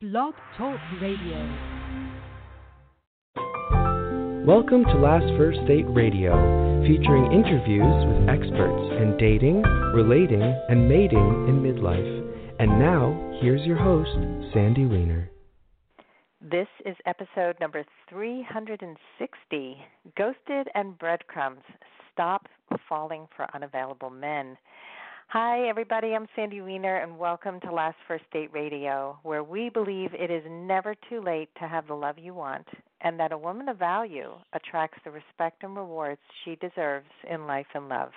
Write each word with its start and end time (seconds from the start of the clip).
Blog 0.00 0.32
Talk 0.56 0.80
Radio. 1.02 1.36
Welcome 4.46 4.84
to 4.84 4.94
Last 4.96 5.26
First 5.36 5.58
Date 5.68 5.84
Radio, 5.90 6.32
featuring 6.88 7.30
interviews 7.30 8.06
with 8.08 8.30
experts 8.30 8.96
in 8.96 9.18
dating, 9.18 9.60
relating, 9.92 10.40
and 10.40 10.88
mating 10.88 11.48
in 11.50 11.60
midlife. 11.60 12.32
And 12.58 12.78
now, 12.78 13.38
here's 13.42 13.60
your 13.66 13.76
host, 13.76 14.08
Sandy 14.54 14.86
Weiner. 14.86 15.30
This 16.40 16.68
is 16.86 16.96
episode 17.04 17.60
number 17.60 17.84
360 18.08 19.76
Ghosted 20.16 20.68
and 20.74 20.98
Breadcrumbs 20.98 21.60
Stop 22.10 22.46
Falling 22.88 23.28
for 23.36 23.46
Unavailable 23.54 24.08
Men. 24.08 24.56
Hi, 25.32 25.68
everybody. 25.68 26.16
I'm 26.16 26.26
Sandy 26.34 26.60
Weiner, 26.60 26.96
and 26.96 27.16
welcome 27.16 27.60
to 27.60 27.70
Last 27.70 27.98
First 28.08 28.24
Date 28.32 28.50
Radio, 28.52 29.16
where 29.22 29.44
we 29.44 29.68
believe 29.68 30.12
it 30.12 30.28
is 30.28 30.42
never 30.50 30.96
too 31.08 31.20
late 31.20 31.48
to 31.60 31.68
have 31.68 31.86
the 31.86 31.94
love 31.94 32.18
you 32.18 32.34
want, 32.34 32.66
and 33.02 33.20
that 33.20 33.30
a 33.30 33.38
woman 33.38 33.68
of 33.68 33.78
value 33.78 34.32
attracts 34.54 34.98
the 35.04 35.10
respect 35.12 35.62
and 35.62 35.76
rewards 35.76 36.20
she 36.44 36.56
deserves 36.56 37.06
in 37.30 37.46
life 37.46 37.68
and 37.76 37.88
love. 37.88 38.10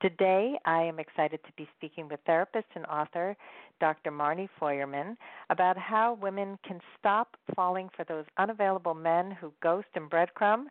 Today, 0.00 0.56
I 0.64 0.82
am 0.82 1.00
excited 1.00 1.40
to 1.42 1.52
be 1.56 1.68
speaking 1.76 2.06
with 2.08 2.20
therapist 2.26 2.68
and 2.76 2.86
author 2.86 3.36
Dr. 3.80 4.12
Marnie 4.12 4.48
Feuerman 4.60 5.16
about 5.50 5.76
how 5.76 6.16
women 6.22 6.60
can 6.64 6.78
stop 6.96 7.36
falling 7.56 7.88
for 7.96 8.04
those 8.04 8.24
unavailable 8.38 8.94
men 8.94 9.32
who 9.32 9.52
ghost 9.64 9.88
and 9.96 10.08
breadcrumb, 10.08 10.66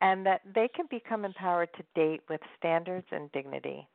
and 0.00 0.24
that 0.24 0.40
they 0.54 0.68
can 0.68 0.86
become 0.88 1.26
empowered 1.26 1.68
to 1.74 1.82
date 1.94 2.22
with 2.30 2.40
standards 2.56 3.06
and 3.10 3.30
dignity. 3.32 3.86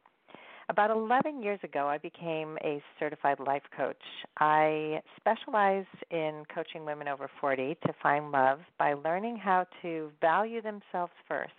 About 0.70 0.92
11 0.92 1.44
years 1.44 1.60
ago, 1.64 1.88
I 1.88 1.98
became 1.98 2.58
a 2.64 2.82
certified 2.98 3.40
life 3.40 3.64
coach. 3.76 4.02
I 4.40 5.02
specialize 5.18 5.86
in 6.10 6.44
coaching 6.54 6.86
women 6.86 7.10
over 7.10 7.30
40 7.42 7.76
to 7.86 7.94
find 8.02 8.32
love 8.32 8.60
by 8.80 8.94
learning 8.94 9.38
how 9.38 9.66
to 9.82 10.10
value 10.22 10.62
themselves 10.62 11.12
first, 11.28 11.52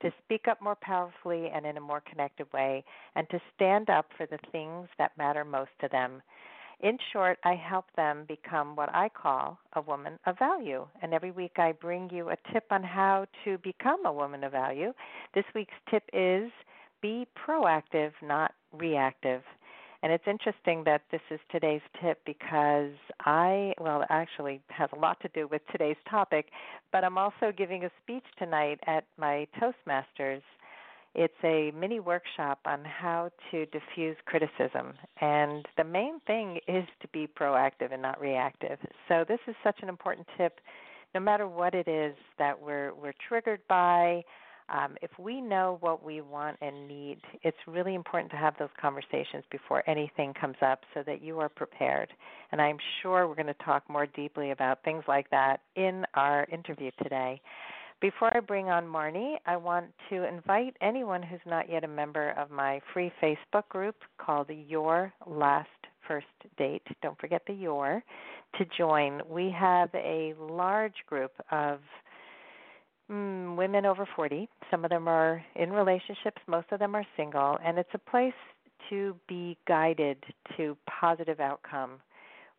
to 0.00 0.12
speak 0.24 0.46
up 0.48 0.62
more 0.62 0.76
powerfully 0.80 1.50
and 1.52 1.66
in 1.66 1.76
a 1.76 1.80
more 1.80 2.00
connected 2.08 2.46
way, 2.52 2.84
and 3.16 3.28
to 3.30 3.40
stand 3.54 3.90
up 3.90 4.06
for 4.16 4.26
the 4.26 4.38
things 4.52 4.88
that 4.96 5.18
matter 5.18 5.44
most 5.44 5.70
to 5.80 5.88
them. 5.88 6.22
In 6.80 6.98
short, 7.12 7.38
I 7.42 7.54
help 7.54 7.86
them 7.96 8.26
become 8.28 8.76
what 8.76 8.94
I 8.94 9.08
call 9.08 9.58
a 9.72 9.80
woman 9.80 10.18
of 10.26 10.38
value. 10.38 10.86
And 11.02 11.14
every 11.14 11.30
week 11.30 11.58
I 11.58 11.72
bring 11.72 12.10
you 12.10 12.28
a 12.28 12.36
tip 12.52 12.64
on 12.70 12.84
how 12.84 13.26
to 13.44 13.58
become 13.58 14.04
a 14.04 14.12
woman 14.12 14.44
of 14.44 14.52
value. 14.52 14.92
This 15.34 15.46
week's 15.54 15.72
tip 15.90 16.04
is 16.12 16.50
be 17.00 17.26
proactive, 17.36 18.12
not 18.22 18.52
reactive. 18.72 19.42
And 20.02 20.12
it's 20.12 20.24
interesting 20.26 20.84
that 20.84 21.02
this 21.10 21.22
is 21.30 21.40
today's 21.50 21.80
tip 22.00 22.20
because 22.26 22.92
I, 23.20 23.72
well, 23.80 24.04
actually 24.10 24.60
has 24.68 24.90
a 24.92 24.98
lot 24.98 25.18
to 25.20 25.28
do 25.28 25.48
with 25.48 25.62
today's 25.72 25.96
topic, 26.08 26.46
but 26.92 27.02
I'm 27.02 27.18
also 27.18 27.52
giving 27.56 27.84
a 27.84 27.90
speech 28.02 28.24
tonight 28.38 28.78
at 28.86 29.04
my 29.18 29.48
Toastmasters. 29.60 30.42
It's 31.14 31.34
a 31.42 31.72
mini 31.72 31.98
workshop 31.98 32.60
on 32.66 32.84
how 32.84 33.30
to 33.50 33.64
diffuse 33.66 34.16
criticism. 34.26 34.92
And 35.22 35.66
the 35.78 35.84
main 35.84 36.20
thing 36.26 36.60
is 36.68 36.84
to 37.00 37.08
be 37.08 37.26
proactive 37.26 37.90
and 37.90 38.02
not 38.02 38.20
reactive. 38.20 38.78
So 39.08 39.24
this 39.26 39.40
is 39.48 39.54
such 39.64 39.78
an 39.82 39.88
important 39.88 40.28
tip 40.36 40.60
no 41.16 41.20
matter 41.20 41.48
what 41.48 41.74
it 41.74 41.88
is 41.88 42.14
that 42.38 42.60
we're 42.60 42.92
we're 42.94 43.14
triggered 43.26 43.60
by, 43.68 44.22
um, 44.68 44.96
if 45.00 45.10
we 45.18 45.40
know 45.40 45.78
what 45.80 46.04
we 46.04 46.20
want 46.20 46.56
and 46.60 46.88
need, 46.88 47.18
it's 47.42 47.56
really 47.66 47.94
important 47.94 48.30
to 48.32 48.36
have 48.36 48.54
those 48.58 48.68
conversations 48.80 49.44
before 49.50 49.88
anything 49.88 50.34
comes 50.34 50.56
up 50.60 50.80
so 50.94 51.02
that 51.06 51.22
you 51.22 51.38
are 51.38 51.48
prepared. 51.48 52.12
And 52.52 52.60
I'm 52.60 52.78
sure 53.02 53.28
we're 53.28 53.34
going 53.34 53.46
to 53.46 53.54
talk 53.64 53.88
more 53.88 54.06
deeply 54.06 54.50
about 54.50 54.82
things 54.82 55.04
like 55.06 55.30
that 55.30 55.60
in 55.76 56.04
our 56.14 56.46
interview 56.52 56.90
today. 57.02 57.40
Before 58.00 58.36
I 58.36 58.40
bring 58.40 58.68
on 58.68 58.84
Marnie, 58.84 59.36
I 59.46 59.56
want 59.56 59.86
to 60.10 60.28
invite 60.28 60.76
anyone 60.82 61.22
who's 61.22 61.40
not 61.46 61.70
yet 61.70 61.82
a 61.82 61.88
member 61.88 62.30
of 62.32 62.50
my 62.50 62.80
free 62.92 63.10
Facebook 63.22 63.68
group 63.70 63.96
called 64.18 64.50
Your 64.50 65.12
Last 65.26 65.68
First 66.06 66.26
Date. 66.58 66.82
Don't 67.02 67.18
forget 67.18 67.42
the 67.46 67.54
Your 67.54 68.02
to 68.58 68.64
join. 68.76 69.22
We 69.28 69.54
have 69.58 69.88
a 69.94 70.34
large 70.38 70.94
group 71.06 71.32
of 71.50 71.80
mm, 73.10 73.56
women 73.56 73.86
over 73.86 74.08
40. 74.16 74.48
Some 74.70 74.84
of 74.84 74.90
them 74.90 75.08
are 75.08 75.44
in 75.54 75.70
relationships, 75.70 76.40
most 76.46 76.66
of 76.72 76.78
them 76.78 76.94
are 76.94 77.06
single, 77.16 77.58
and 77.64 77.78
it's 77.78 77.90
a 77.94 78.10
place 78.10 78.32
to 78.90 79.16
be 79.28 79.56
guided 79.66 80.18
to 80.56 80.76
positive 81.00 81.40
outcome. 81.40 82.00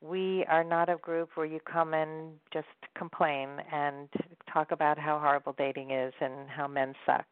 We 0.02 0.46
are 0.47 0.63
not 0.63 0.90
a 0.90 0.97
group 0.97 1.30
where 1.36 1.46
you 1.46 1.59
come 1.59 1.94
and 1.94 2.34
just 2.53 2.68
complain 2.96 3.50
and 3.72 4.07
talk 4.52 4.72
about 4.72 5.00
how 5.00 5.19
horrible 5.19 5.56
dating 5.57 5.91
is 5.91 6.13
and 6.22 6.47
how 6.50 6.68
men 6.68 6.94
suck. 7.06 7.25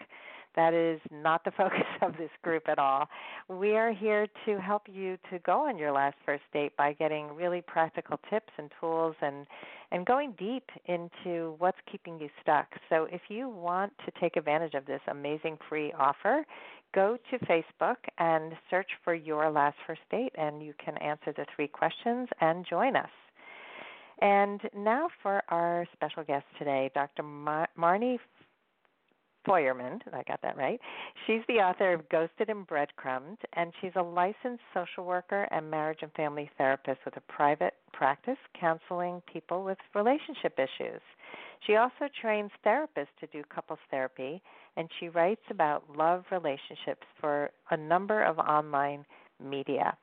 That 0.56 0.74
is 0.74 1.00
not 1.12 1.44
the 1.44 1.52
focus 1.58 1.86
of 2.02 2.18
this 2.18 2.32
group 2.42 2.68
at 2.68 2.80
all. 2.80 3.08
We 3.50 3.76
are 3.76 3.92
here 3.92 4.28
to 4.46 4.60
help 4.60 4.84
you 4.92 5.18
to 5.32 5.40
go 5.40 5.68
on 5.68 5.78
your 5.78 5.92
last 5.92 6.16
first 6.26 6.44
date 6.54 6.76
by 6.78 6.94
getting 6.94 7.36
really 7.36 7.62
practical 7.62 8.20
tips 8.30 8.52
and 8.58 8.72
tools 8.80 9.16
and 9.22 9.46
and 9.96 10.06
going 10.06 10.34
deep 10.38 10.70
into 10.88 11.56
what's 11.58 11.78
keeping 11.90 12.20
you 12.20 12.28
stuck. 12.42 12.68
So 12.90 13.08
if 13.14 13.22
you 13.30 13.48
want 13.48 13.94
to 14.06 14.12
take 14.20 14.36
advantage 14.36 14.74
of 14.74 14.86
this 14.86 15.00
amazing 15.10 15.58
free 15.70 15.94
offer, 15.98 16.46
go 16.94 17.18
to 17.32 17.46
Facebook 17.46 17.96
and 18.18 18.52
search 18.70 18.90
for 19.06 19.16
your 19.16 19.50
last 19.50 19.78
first 19.88 20.02
date 20.12 20.34
and 20.38 20.62
you 20.62 20.74
can 20.84 20.98
answer 20.98 21.34
the 21.38 21.46
three 21.56 21.70
questions 21.70 22.28
and 22.42 22.66
join 22.70 22.98
us. 22.98 23.10
And 24.22 24.60
now 24.76 25.08
for 25.24 25.42
our 25.48 25.88
special 25.94 26.26
guest 26.26 26.46
today, 26.60 26.92
Dr. 26.94 27.24
Mar- 27.24 27.70
Marnie 27.80 28.20
Feuerman, 29.46 30.00
I 30.12 30.24
got 30.24 30.42
that 30.42 30.58
right. 30.58 30.80
She's 31.26 31.42
the 31.48 31.56
author 31.56 31.94
of 31.94 32.10
Ghosted 32.10 32.50
and 32.50 32.66
Breadcrumbed, 32.66 33.38
and 33.54 33.72
she's 33.80 33.92
a 33.96 34.02
licensed 34.02 34.64
social 34.74 35.06
worker 35.06 35.48
and 35.52 35.70
marriage 35.70 36.00
and 36.02 36.12
family 36.14 36.50
therapist 36.58 37.00
with 37.06 37.16
a 37.18 37.22
private 37.32 37.76
practice 37.94 38.38
counseling 38.60 39.22
people 39.32 39.64
with 39.64 39.78
relationship 39.94 40.58
issues. 40.58 41.02
She 41.66 41.76
also 41.76 42.10
trains 42.22 42.52
therapists 42.66 43.16
to 43.20 43.28
do 43.32 43.44
couples 43.54 43.80
therapy, 43.90 44.42
and 44.78 44.90
she 45.00 45.10
writes 45.10 45.44
about 45.50 45.84
love 45.96 46.26
relationships 46.32 47.06
for 47.20 47.50
a 47.72 47.78
number 47.78 48.24
of 48.24 48.40
online 48.40 49.06
media. 49.44 49.98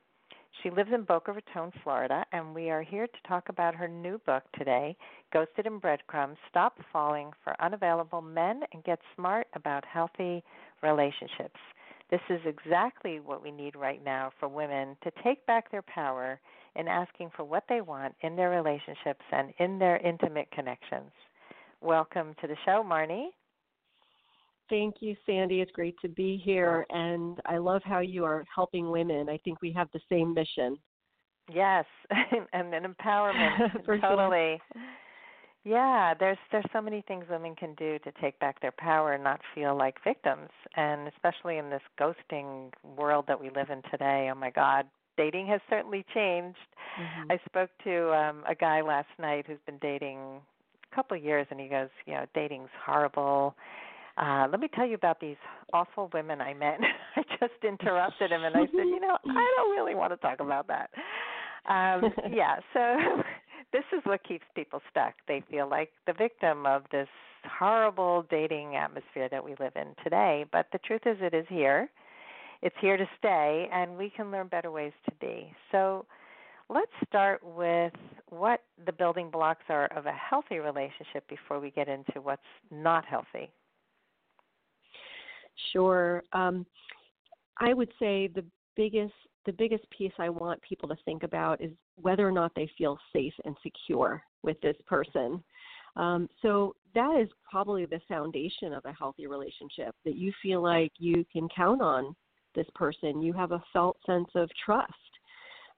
She 0.61 0.69
lives 0.69 0.91
in 0.93 1.03
Boca 1.03 1.33
Raton, 1.33 1.71
Florida, 1.83 2.25
and 2.31 2.53
we 2.53 2.69
are 2.69 2.83
here 2.83 3.07
to 3.07 3.27
talk 3.27 3.49
about 3.49 3.75
her 3.75 3.87
new 3.87 4.19
book 4.19 4.43
today, 4.57 4.95
Ghosted 5.33 5.65
in 5.65 5.79
Breadcrumbs 5.79 6.37
Stop 6.47 6.77
Falling 6.91 7.31
for 7.43 7.59
Unavailable 7.59 8.21
Men 8.21 8.61
and 8.71 8.83
Get 8.83 8.99
Smart 9.15 9.47
About 9.55 9.83
Healthy 9.83 10.43
Relationships. 10.81 11.59
This 12.11 12.21
is 12.29 12.39
exactly 12.45 13.19
what 13.19 13.41
we 13.41 13.51
need 13.51 13.75
right 13.75 14.03
now 14.05 14.31
for 14.39 14.47
women 14.47 14.95
to 15.03 15.11
take 15.23 15.43
back 15.47 15.71
their 15.71 15.81
power 15.81 16.39
in 16.75 16.87
asking 16.87 17.31
for 17.35 17.43
what 17.43 17.63
they 17.67 17.81
want 17.81 18.13
in 18.21 18.35
their 18.35 18.51
relationships 18.51 19.25
and 19.31 19.53
in 19.57 19.79
their 19.79 19.97
intimate 19.97 20.49
connections. 20.51 21.11
Welcome 21.81 22.35
to 22.41 22.47
the 22.47 22.57
show, 22.63 22.83
Marnie. 22.87 23.29
Thank 24.69 24.95
you, 25.01 25.15
Sandy. 25.25 25.61
It's 25.61 25.71
great 25.71 25.95
to 26.01 26.07
be 26.07 26.41
here, 26.43 26.85
and 26.89 27.39
I 27.45 27.57
love 27.57 27.81
how 27.83 27.99
you 27.99 28.23
are 28.23 28.45
helping 28.53 28.89
women. 28.89 29.29
I 29.29 29.37
think 29.43 29.61
we 29.61 29.71
have 29.73 29.89
the 29.93 29.99
same 30.09 30.33
mission. 30.33 30.77
Yes, 31.53 31.85
and 32.53 32.73
an 32.73 32.83
empowerment. 32.83 33.85
totally. 33.85 34.61
Sure. 34.73 34.81
Yeah, 35.65 36.13
there's 36.19 36.37
there's 36.51 36.65
so 36.73 36.81
many 36.81 37.03
things 37.07 37.25
women 37.29 37.55
can 37.55 37.73
do 37.75 37.97
to 37.99 38.11
take 38.21 38.37
back 38.39 38.59
their 38.61 38.73
power 38.77 39.13
and 39.13 39.23
not 39.23 39.39
feel 39.55 39.77
like 39.77 39.95
victims, 40.03 40.49
and 40.75 41.07
especially 41.07 41.57
in 41.57 41.69
this 41.69 41.81
ghosting 41.99 42.69
world 42.97 43.25
that 43.27 43.39
we 43.39 43.49
live 43.49 43.69
in 43.69 43.81
today. 43.89 44.29
Oh 44.31 44.35
my 44.35 44.49
God, 44.49 44.85
dating 45.15 45.47
has 45.47 45.61
certainly 45.69 46.05
changed. 46.13 46.57
Mm-hmm. 46.99 47.31
I 47.31 47.39
spoke 47.45 47.69
to 47.85 48.13
um 48.13 48.43
a 48.47 48.55
guy 48.55 48.81
last 48.81 49.07
night 49.19 49.45
who's 49.47 49.59
been 49.65 49.77
dating 49.81 50.19
a 50.91 50.95
couple 50.95 51.15
of 51.15 51.23
years, 51.23 51.47
and 51.49 51.59
he 51.59 51.67
goes, 51.67 51.89
you 52.05 52.13
know, 52.13 52.25
dating's 52.33 52.69
horrible 52.85 53.55
uh, 54.17 54.47
let 54.49 54.59
me 54.59 54.67
tell 54.75 54.85
you 54.85 54.95
about 54.95 55.19
these 55.19 55.37
awful 55.73 56.09
women 56.13 56.39
I 56.41 56.53
met. 56.53 56.79
I 57.15 57.23
just 57.39 57.63
interrupted 57.63 58.31
him 58.31 58.43
and 58.43 58.55
I 58.55 58.61
said, 58.61 58.85
you 58.85 58.99
know, 59.01 59.17
I 59.27 59.53
don't 59.57 59.71
really 59.71 59.95
want 59.95 60.13
to 60.13 60.17
talk 60.17 60.39
about 60.39 60.67
that. 60.67 60.89
Um, 61.67 62.13
yeah, 62.31 62.57
so 62.73 63.23
this 63.71 63.83
is 63.95 64.01
what 64.03 64.23
keeps 64.23 64.45
people 64.55 64.81
stuck. 64.91 65.13
They 65.27 65.43
feel 65.49 65.69
like 65.69 65.89
the 66.05 66.13
victim 66.13 66.65
of 66.65 66.83
this 66.91 67.07
horrible 67.45 68.25
dating 68.29 68.75
atmosphere 68.75 69.29
that 69.29 69.43
we 69.43 69.55
live 69.59 69.73
in 69.75 69.95
today. 70.03 70.45
But 70.51 70.67
the 70.71 70.79
truth 70.79 71.01
is, 71.05 71.17
it 71.19 71.33
is 71.33 71.45
here. 71.49 71.89
It's 72.61 72.75
here 72.79 72.95
to 72.95 73.05
stay, 73.17 73.67
and 73.73 73.97
we 73.97 74.09
can 74.09 74.31
learn 74.31 74.47
better 74.47 74.71
ways 74.71 74.93
to 75.05 75.11
be. 75.19 75.51
So, 75.69 76.05
let's 76.69 76.91
start 77.05 77.41
with 77.43 77.91
what 78.29 78.61
the 78.85 78.93
building 78.93 79.29
blocks 79.29 79.63
are 79.67 79.87
of 79.87 80.05
a 80.05 80.13
healthy 80.13 80.59
relationship 80.59 81.27
before 81.27 81.59
we 81.59 81.71
get 81.71 81.89
into 81.89 82.21
what's 82.21 82.41
not 82.71 83.03
healthy. 83.03 83.51
Sure. 85.71 86.23
Um, 86.33 86.65
I 87.59 87.73
would 87.73 87.91
say 87.99 88.27
the 88.27 88.45
biggest 88.75 89.13
the 89.45 89.51
biggest 89.51 89.83
piece 89.89 90.13
I 90.19 90.29
want 90.29 90.61
people 90.61 90.87
to 90.87 90.95
think 91.03 91.23
about 91.23 91.61
is 91.61 91.71
whether 91.95 92.25
or 92.25 92.31
not 92.31 92.53
they 92.55 92.69
feel 92.77 92.97
safe 93.11 93.33
and 93.43 93.57
secure 93.61 94.23
with 94.41 94.59
this 94.61 94.77
person. 94.87 95.43
Um, 95.95 96.27
so 96.41 96.75
that 96.95 97.19
is 97.21 97.29
probably 97.49 97.85
the 97.85 97.99
foundation 98.07 98.73
of 98.73 98.85
a 98.85 98.93
healthy 98.93 99.27
relationship 99.27 99.95
that 100.05 100.15
you 100.15 100.31
feel 100.41 100.61
like 100.61 100.91
you 100.97 101.25
can 101.31 101.47
count 101.49 101.81
on 101.81 102.15
this 102.55 102.67
person. 102.73 103.21
You 103.21 103.33
have 103.33 103.51
a 103.51 103.63
felt 103.71 103.97
sense 104.05 104.29
of 104.35 104.49
trust. 104.65 104.93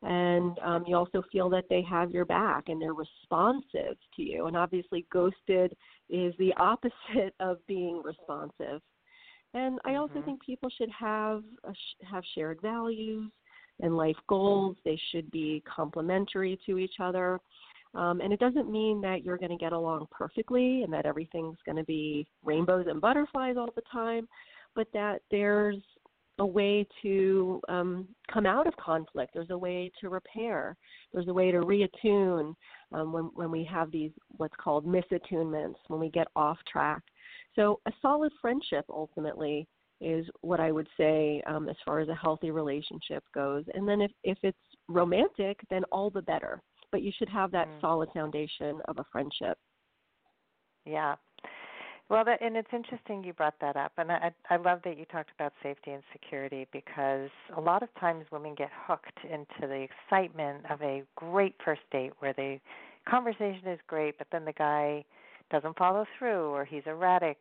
And 0.04 0.60
um, 0.60 0.84
you 0.86 0.96
also 0.96 1.24
feel 1.32 1.50
that 1.50 1.66
they 1.70 1.82
have 1.90 2.12
your 2.12 2.26
back 2.26 2.66
and 2.68 2.80
they're 2.82 2.94
responsive 2.94 3.98
to 4.16 4.22
you. 4.22 4.46
And 4.46 4.56
obviously, 4.56 5.06
ghosted 5.12 5.76
is 6.10 6.34
the 6.38 6.54
opposite 6.58 7.34
of 7.40 7.58
being 7.68 8.02
responsive. 8.04 8.82
And 9.56 9.80
I 9.86 9.96
also 9.96 10.16
mm-hmm. 10.16 10.26
think 10.26 10.46
people 10.46 10.70
should 10.78 10.92
have 10.92 11.42
have 12.04 12.24
shared 12.36 12.62
values 12.62 13.32
and 13.80 13.98
life 13.98 14.18
goals. 14.28 14.76
They 14.86 15.00
should 15.12 15.32
be 15.32 15.64
complementary 15.66 16.60
to 16.66 16.78
each 16.78 16.96
other. 17.00 17.40
Um, 17.94 18.20
and 18.20 18.34
it 18.34 18.40
doesn't 18.40 18.70
mean 18.70 19.00
that 19.02 19.24
you're 19.24 19.38
going 19.38 19.52
to 19.52 19.58
get 19.58 19.72
along 19.72 20.08
perfectly 20.12 20.84
and 20.84 20.92
that 20.92 21.06
everything's 21.06 21.58
going 21.66 21.78
to 21.78 21.86
be 21.86 22.28
rainbows 22.44 22.88
and 22.90 23.00
butterflies 23.00 23.56
all 23.58 23.70
the 23.74 23.82
time, 23.90 24.28
but 24.76 24.88
that 24.94 25.22
there's 25.32 25.78
a 26.40 26.46
way 26.46 26.86
to 27.02 27.62
um, 27.70 28.06
come 28.34 28.46
out 28.46 28.68
of 28.68 28.76
conflict. 28.76 29.34
There's 29.34 29.52
a 29.52 29.58
way 29.58 29.90
to 30.02 30.10
repair. 30.10 30.76
There's 31.14 31.30
a 31.30 31.34
way 31.34 31.52
to 31.52 31.60
reattune 31.60 32.54
um, 32.92 33.14
when, 33.14 33.32
when 33.36 33.50
we 33.50 33.64
have 33.64 33.90
these 33.90 34.12
what's 34.36 34.56
called 34.62 34.86
misattunements, 34.86 35.76
when 35.88 36.02
we 36.02 36.10
get 36.10 36.28
off 36.36 36.58
track. 36.70 37.02
So, 37.56 37.80
a 37.88 37.92
solid 38.02 38.32
friendship 38.42 38.86
ultimately 38.90 39.68
is 40.02 40.26
what 40.42 40.60
I 40.60 40.72
would 40.72 40.88
say 40.98 41.42
um, 41.48 41.70
as 41.70 41.76
far 41.86 42.00
as 42.00 42.10
a 42.10 42.16
healthy 42.16 42.52
relationship 42.52 43.24
goes. 43.34 43.64
And 43.74 43.88
then 43.88 44.02
if, 44.02 44.12
if 44.24 44.38
it's 44.44 44.58
romantic, 44.90 45.60
then 45.70 45.84
all 45.92 46.10
the 46.10 46.22
better. 46.22 46.62
But 46.92 47.02
you 47.02 47.12
should 47.18 47.30
have 47.30 47.52
that 47.52 47.68
mm. 47.68 47.82
solid 47.82 48.10
foundation 48.14 48.82
of 48.88 49.00
a 49.00 49.06
friendship. 49.12 49.58
Yeah. 50.86 51.16
Well, 52.08 52.24
that, 52.26 52.42
and 52.42 52.56
it's 52.56 52.70
interesting 52.72 53.24
you 53.24 53.34
brought 53.34 53.60
that 53.62 53.76
up, 53.76 53.94
and 53.98 54.12
I, 54.12 54.32
I 54.52 54.58
love 54.58 54.82
that 54.86 54.96
you 54.96 55.06
talked 55.06 55.32
about 55.34 55.54
safety 55.64 55.90
and 55.90 56.04
security 56.14 56.68
because 56.72 57.32
a 57.58 57.60
lot 57.60 57.82
of 57.82 57.90
times 58.00 58.26
women 58.32 58.54
get 58.54 58.70
hooked 58.72 59.18
into 59.24 59.62
the 59.62 59.88
excitement 59.88 60.66
of 60.70 60.80
a 60.84 61.02
great 61.16 61.56
first 61.66 61.82
date 61.92 62.12
where 62.20 62.34
the 62.34 62.60
conversation 63.10 63.68
is 63.68 63.80
great, 63.88 64.20
but 64.20 64.28
then 64.32 64.46
the 64.46 64.54
guy 64.54 65.04
doesn't 65.56 65.78
follow 65.78 66.06
through 66.18 66.50
or 66.50 66.66
he's 66.66 66.84
erratic 66.86 67.38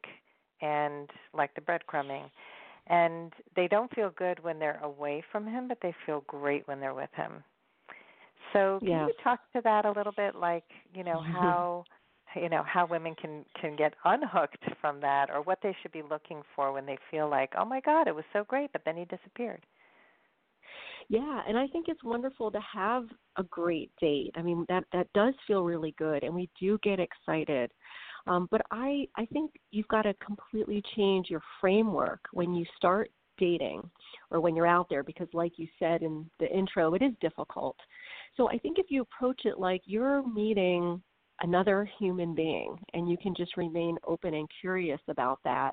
and 0.60 1.10
like 1.32 1.52
the 1.54 1.60
breadcrumbing. 1.60 2.30
And 2.86 3.32
they 3.56 3.66
don't 3.66 3.92
feel 3.94 4.10
good 4.16 4.42
when 4.44 4.58
they're 4.58 4.80
away 4.82 5.24
from 5.32 5.46
him, 5.46 5.66
but 5.68 5.78
they 5.82 5.94
feel 6.06 6.22
great 6.26 6.68
when 6.68 6.80
they're 6.80 6.94
with 6.94 7.10
him. 7.16 7.42
So 8.52 8.78
can 8.80 9.08
you 9.08 9.14
talk 9.24 9.40
to 9.54 9.60
that 9.64 9.84
a 9.84 9.90
little 9.90 10.12
bit, 10.16 10.36
like 10.36 10.64
you 10.94 11.02
know 11.02 11.20
how 11.40 11.84
you 12.36 12.48
know 12.48 12.62
how 12.62 12.86
women 12.86 13.14
can 13.20 13.44
can 13.60 13.74
get 13.74 13.94
unhooked 14.04 14.64
from 14.80 15.00
that, 15.00 15.30
or 15.30 15.40
what 15.42 15.58
they 15.62 15.74
should 15.82 15.92
be 15.92 16.02
looking 16.08 16.42
for 16.54 16.72
when 16.72 16.86
they 16.86 16.98
feel 17.10 17.28
like, 17.28 17.52
oh 17.58 17.64
my 17.64 17.80
God, 17.80 18.06
it 18.06 18.14
was 18.14 18.24
so 18.32 18.44
great, 18.44 18.70
but 18.72 18.82
then 18.84 18.96
he 18.96 19.06
disappeared. 19.06 19.64
Yeah, 21.08 21.42
and 21.46 21.58
I 21.58 21.66
think 21.66 21.86
it's 21.88 22.02
wonderful 22.04 22.50
to 22.50 22.60
have 22.60 23.04
a 23.36 23.42
great 23.44 23.90
date. 24.00 24.32
I 24.36 24.42
mean, 24.42 24.64
that 24.68 24.84
that 24.92 25.12
does 25.14 25.34
feel 25.46 25.64
really 25.64 25.94
good, 25.98 26.22
and 26.22 26.34
we 26.34 26.48
do 26.60 26.78
get 26.82 27.00
excited. 27.00 27.70
Um, 28.26 28.48
but 28.50 28.62
I, 28.70 29.06
I 29.16 29.26
think 29.26 29.52
you've 29.70 29.88
got 29.88 30.02
to 30.02 30.14
completely 30.14 30.82
change 30.96 31.28
your 31.28 31.42
framework 31.60 32.20
when 32.32 32.54
you 32.54 32.64
start 32.76 33.10
dating 33.38 33.82
or 34.30 34.40
when 34.40 34.56
you're 34.56 34.66
out 34.66 34.88
there 34.88 35.02
because, 35.02 35.28
like 35.32 35.52
you 35.56 35.68
said 35.78 36.02
in 36.02 36.28
the 36.40 36.48
intro, 36.50 36.94
it 36.94 37.02
is 37.02 37.12
difficult. 37.20 37.76
So 38.36 38.48
I 38.48 38.58
think 38.58 38.78
if 38.78 38.86
you 38.88 39.02
approach 39.02 39.42
it 39.44 39.58
like 39.58 39.82
you're 39.84 40.26
meeting 40.26 41.02
another 41.42 41.88
human 41.98 42.34
being 42.34 42.78
and 42.94 43.08
you 43.08 43.16
can 43.18 43.34
just 43.34 43.56
remain 43.56 43.98
open 44.06 44.34
and 44.34 44.48
curious 44.60 45.00
about 45.08 45.40
that, 45.44 45.72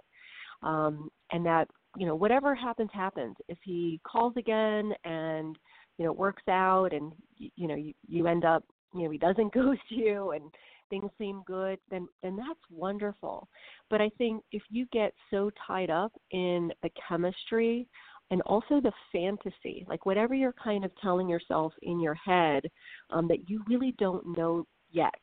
um, 0.63 1.09
and 1.31 1.45
that 1.45 1.67
you 1.97 2.05
know 2.05 2.15
whatever 2.15 2.53
happens 2.55 2.89
happens. 2.93 3.35
If 3.47 3.57
he 3.63 3.99
calls 4.05 4.33
again 4.37 4.93
and 5.03 5.57
you 5.97 6.05
know 6.05 6.13
works 6.13 6.43
out 6.49 6.93
and 6.93 7.13
you 7.37 7.67
know 7.67 7.75
you, 7.75 7.93
you 8.07 8.27
end 8.27 8.45
up 8.45 8.63
you 8.93 9.03
know 9.03 9.09
he 9.09 9.17
doesn't 9.17 9.53
ghost 9.53 9.81
you 9.89 10.31
and 10.31 10.43
things 10.91 11.09
seem 11.17 11.41
good, 11.47 11.79
then 11.89 12.07
then 12.21 12.35
that's 12.35 12.59
wonderful. 12.69 13.47
But 13.89 14.01
I 14.01 14.11
think 14.19 14.43
if 14.51 14.61
you 14.69 14.85
get 14.93 15.13
so 15.31 15.49
tied 15.65 15.89
up 15.89 16.11
in 16.29 16.71
the 16.83 16.91
chemistry 17.07 17.87
and 18.29 18.41
also 18.43 18.79
the 18.79 18.91
fantasy, 19.11 19.83
like 19.87 20.05
whatever 20.05 20.35
you're 20.35 20.53
kind 20.63 20.85
of 20.85 20.91
telling 21.01 21.27
yourself 21.27 21.73
in 21.81 21.99
your 21.99 22.13
head 22.13 22.63
um, 23.09 23.27
that 23.27 23.49
you 23.49 23.63
really 23.67 23.95
don't 23.97 24.37
know 24.37 24.67
yet. 24.91 25.19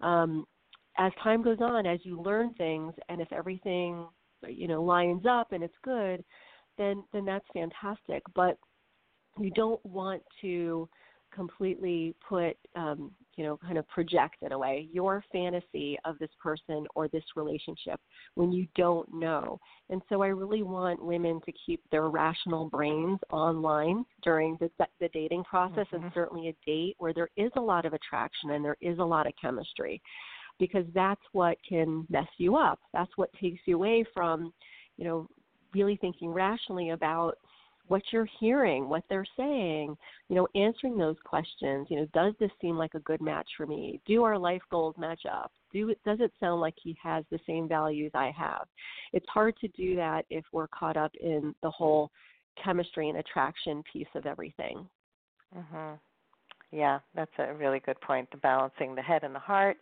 Um, 0.00 0.46
as 0.98 1.12
time 1.22 1.42
goes 1.42 1.58
on, 1.60 1.86
as 1.86 2.00
you 2.04 2.20
learn 2.20 2.54
things, 2.54 2.94
and 3.10 3.20
if 3.20 3.30
everything 3.32 4.06
you 4.48 4.68
know 4.68 4.82
lines 4.82 5.24
up 5.28 5.52
and 5.52 5.62
it's 5.62 5.74
good, 5.84 6.24
then 6.78 7.04
then 7.12 7.26
that's 7.26 7.46
fantastic. 7.52 8.22
But 8.34 8.56
you 9.38 9.50
don't 9.50 9.84
want 9.84 10.22
to 10.42 10.88
completely 11.34 12.14
put 12.28 12.56
um, 12.76 13.10
you 13.36 13.44
know 13.44 13.56
kind 13.56 13.78
of 13.78 13.88
project 13.88 14.36
in 14.42 14.52
a 14.52 14.58
way 14.58 14.88
your 14.92 15.24
fantasy 15.32 15.98
of 16.04 16.18
this 16.18 16.30
person 16.42 16.86
or 16.94 17.08
this 17.08 17.24
relationship 17.36 17.98
when 18.34 18.52
you 18.52 18.66
don't 18.76 19.12
know 19.12 19.58
and 19.90 20.02
so 20.08 20.22
i 20.22 20.26
really 20.26 20.62
want 20.62 21.02
women 21.02 21.40
to 21.44 21.52
keep 21.64 21.80
their 21.90 22.08
rational 22.08 22.68
brains 22.68 23.18
online 23.30 24.04
during 24.22 24.56
the, 24.60 24.70
the 25.00 25.08
dating 25.12 25.42
process 25.44 25.86
mm-hmm. 25.92 26.04
and 26.04 26.12
certainly 26.14 26.48
a 26.48 26.70
date 26.70 26.94
where 26.98 27.14
there 27.14 27.30
is 27.36 27.50
a 27.56 27.60
lot 27.60 27.86
of 27.86 27.94
attraction 27.94 28.50
and 28.50 28.64
there 28.64 28.76
is 28.80 28.98
a 28.98 29.04
lot 29.04 29.26
of 29.26 29.32
chemistry 29.40 30.00
because 30.58 30.84
that's 30.94 31.22
what 31.32 31.56
can 31.66 32.06
mess 32.10 32.28
you 32.36 32.56
up 32.56 32.78
that's 32.92 33.12
what 33.16 33.30
takes 33.40 33.60
you 33.66 33.76
away 33.76 34.04
from 34.12 34.52
you 34.96 35.04
know 35.04 35.26
really 35.74 35.96
thinking 35.96 36.30
rationally 36.30 36.90
about 36.90 37.38
what 37.88 38.02
you're 38.10 38.28
hearing, 38.38 38.88
what 38.88 39.04
they're 39.08 39.26
saying, 39.36 39.96
you 40.28 40.36
know, 40.36 40.48
answering 40.54 40.96
those 40.96 41.16
questions. 41.24 41.86
You 41.90 41.96
know, 41.96 42.06
does 42.14 42.34
this 42.38 42.50
seem 42.60 42.76
like 42.76 42.94
a 42.94 43.00
good 43.00 43.20
match 43.20 43.48
for 43.56 43.66
me? 43.66 44.00
Do 44.06 44.22
our 44.22 44.38
life 44.38 44.62
goals 44.70 44.94
match 44.98 45.22
up? 45.30 45.52
Do 45.72 45.94
does 46.04 46.20
it 46.20 46.32
sound 46.38 46.60
like 46.60 46.74
he 46.82 46.96
has 47.02 47.24
the 47.30 47.40
same 47.46 47.68
values 47.68 48.12
I 48.14 48.32
have? 48.36 48.66
It's 49.12 49.28
hard 49.28 49.56
to 49.58 49.68
do 49.68 49.96
that 49.96 50.24
if 50.30 50.44
we're 50.52 50.68
caught 50.68 50.96
up 50.96 51.12
in 51.20 51.54
the 51.62 51.70
whole 51.70 52.10
chemistry 52.62 53.08
and 53.08 53.18
attraction 53.18 53.82
piece 53.90 54.08
of 54.14 54.26
everything. 54.26 54.88
Mhm. 55.54 55.98
Yeah, 56.70 57.00
that's 57.14 57.38
a 57.38 57.52
really 57.54 57.80
good 57.80 58.00
point. 58.00 58.30
The 58.30 58.38
balancing 58.38 58.94
the 58.94 59.02
head 59.02 59.24
and 59.24 59.34
the 59.34 59.38
heart 59.38 59.78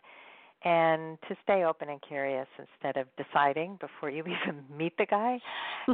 and 0.63 1.17
to 1.27 1.35
stay 1.43 1.63
open 1.63 1.89
and 1.89 1.99
curious 2.07 2.47
instead 2.59 2.95
of 2.95 3.07
deciding 3.17 3.77
before 3.79 4.09
you 4.09 4.19
even 4.43 4.63
meet 4.75 4.95
the 4.97 5.05
guy. 5.05 5.39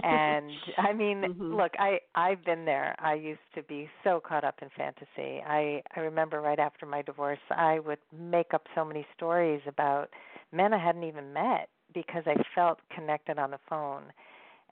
And 0.04 0.52
i 0.78 0.94
mean 0.94 1.22
mm-hmm. 1.22 1.56
look 1.56 1.72
i 1.80 2.00
i've 2.16 2.44
been 2.44 2.66
there. 2.66 2.96
I 3.00 3.14
used 3.14 3.40
to 3.56 3.64
be 3.64 3.90
so 4.04 4.22
caught 4.26 4.44
up 4.44 4.56
in 4.62 4.70
fantasy. 4.76 5.42
I 5.46 5.82
i 5.96 6.00
remember 6.02 6.42
right 6.42 6.60
after 6.60 6.86
my 6.86 7.02
divorce 7.02 7.40
i 7.52 7.80
would 7.80 8.00
make 8.18 8.54
up 8.54 8.64
so 8.76 8.84
many 8.84 9.06
stories 9.16 9.62
about 9.68 10.10
men 10.52 10.74
i 10.74 10.84
hadn't 10.84 11.04
even 11.04 11.34
met 11.34 11.70
because 11.94 12.24
i 12.26 12.36
felt 12.54 12.80
connected 12.94 13.40
on 13.40 13.52
the 13.52 13.60
phone. 13.70 14.04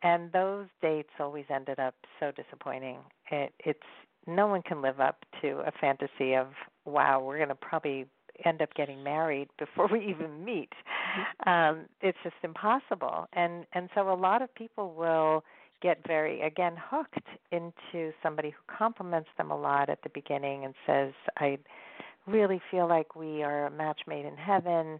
And 0.04 0.32
those 0.34 0.68
dates 0.82 1.10
always 1.20 1.46
ended 1.50 1.80
up 1.80 1.96
so 2.20 2.32
disappointing. 2.32 3.00
It 3.32 3.54
it's 3.60 3.80
no 4.28 4.48
one 4.48 4.62
can 4.62 4.82
live 4.82 5.00
up 5.00 5.24
to 5.42 5.60
a 5.66 5.72
fantasy 5.80 6.34
of 6.36 6.48
wow 6.86 7.22
we're 7.22 7.38
going 7.38 7.50
to 7.50 7.56
probably 7.56 8.06
end 8.44 8.62
up 8.62 8.74
getting 8.75 9.04
married 9.04 9.50
before 9.58 9.88
we 9.92 10.00
even 10.06 10.44
meet. 10.44 10.72
Mm-hmm. 10.74 11.50
Um, 11.50 11.86
it's 12.01 12.18
just 12.24 12.36
impossible. 12.44 13.27
And 13.34 13.65
and 13.74 13.89
so 13.96 14.12
a 14.12 14.15
lot 14.15 14.42
of 14.42 14.54
people 14.56 14.94
will 14.94 15.44
get 15.82 16.00
very 16.08 16.42
again 16.42 16.75
hooked 16.89 17.27
into 17.51 18.12
somebody 18.24 18.50
who 18.50 18.77
compliments 18.77 19.30
them 19.38 19.51
a 19.51 19.60
lot 19.60 19.89
at 19.89 20.01
the 20.04 20.10
beginning 20.10 20.65
and 20.65 20.74
says, 20.86 21.13
I 21.38 21.58
really 22.27 22.62
feel 22.72 22.88
like 22.88 23.15
we 23.15 23.44
are 23.44 23.68
a 23.68 23.72
match 23.72 24.01
made 24.08 24.25
in 24.25 24.36
heaven. 24.36 25.00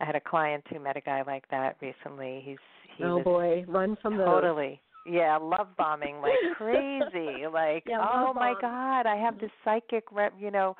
I 0.00 0.04
had 0.04 0.14
a 0.14 0.20
client 0.20 0.64
who 0.70 0.78
met 0.78 0.96
a 0.96 1.00
guy 1.00 1.22
like 1.26 1.48
that 1.50 1.76
recently. 1.80 2.42
He's 2.44 2.58
he 2.96 3.04
oh 3.04 3.22
boy, 3.22 3.64
run 3.68 3.96
from 4.00 4.16
the 4.16 4.24
totally. 4.24 4.80
Those. 5.06 5.14
Yeah, 5.14 5.36
love 5.36 5.68
bombing 5.78 6.20
like 6.20 6.32
crazy. 6.56 7.46
Like, 7.52 7.84
yeah, 7.86 7.98
oh 8.00 8.32
my 8.34 8.52
bomb. 8.52 8.60
God, 8.60 9.06
I 9.06 9.16
have 9.16 9.38
this 9.38 9.50
psychic, 9.64 10.04
rep, 10.10 10.32
you 10.38 10.50
know, 10.50 10.76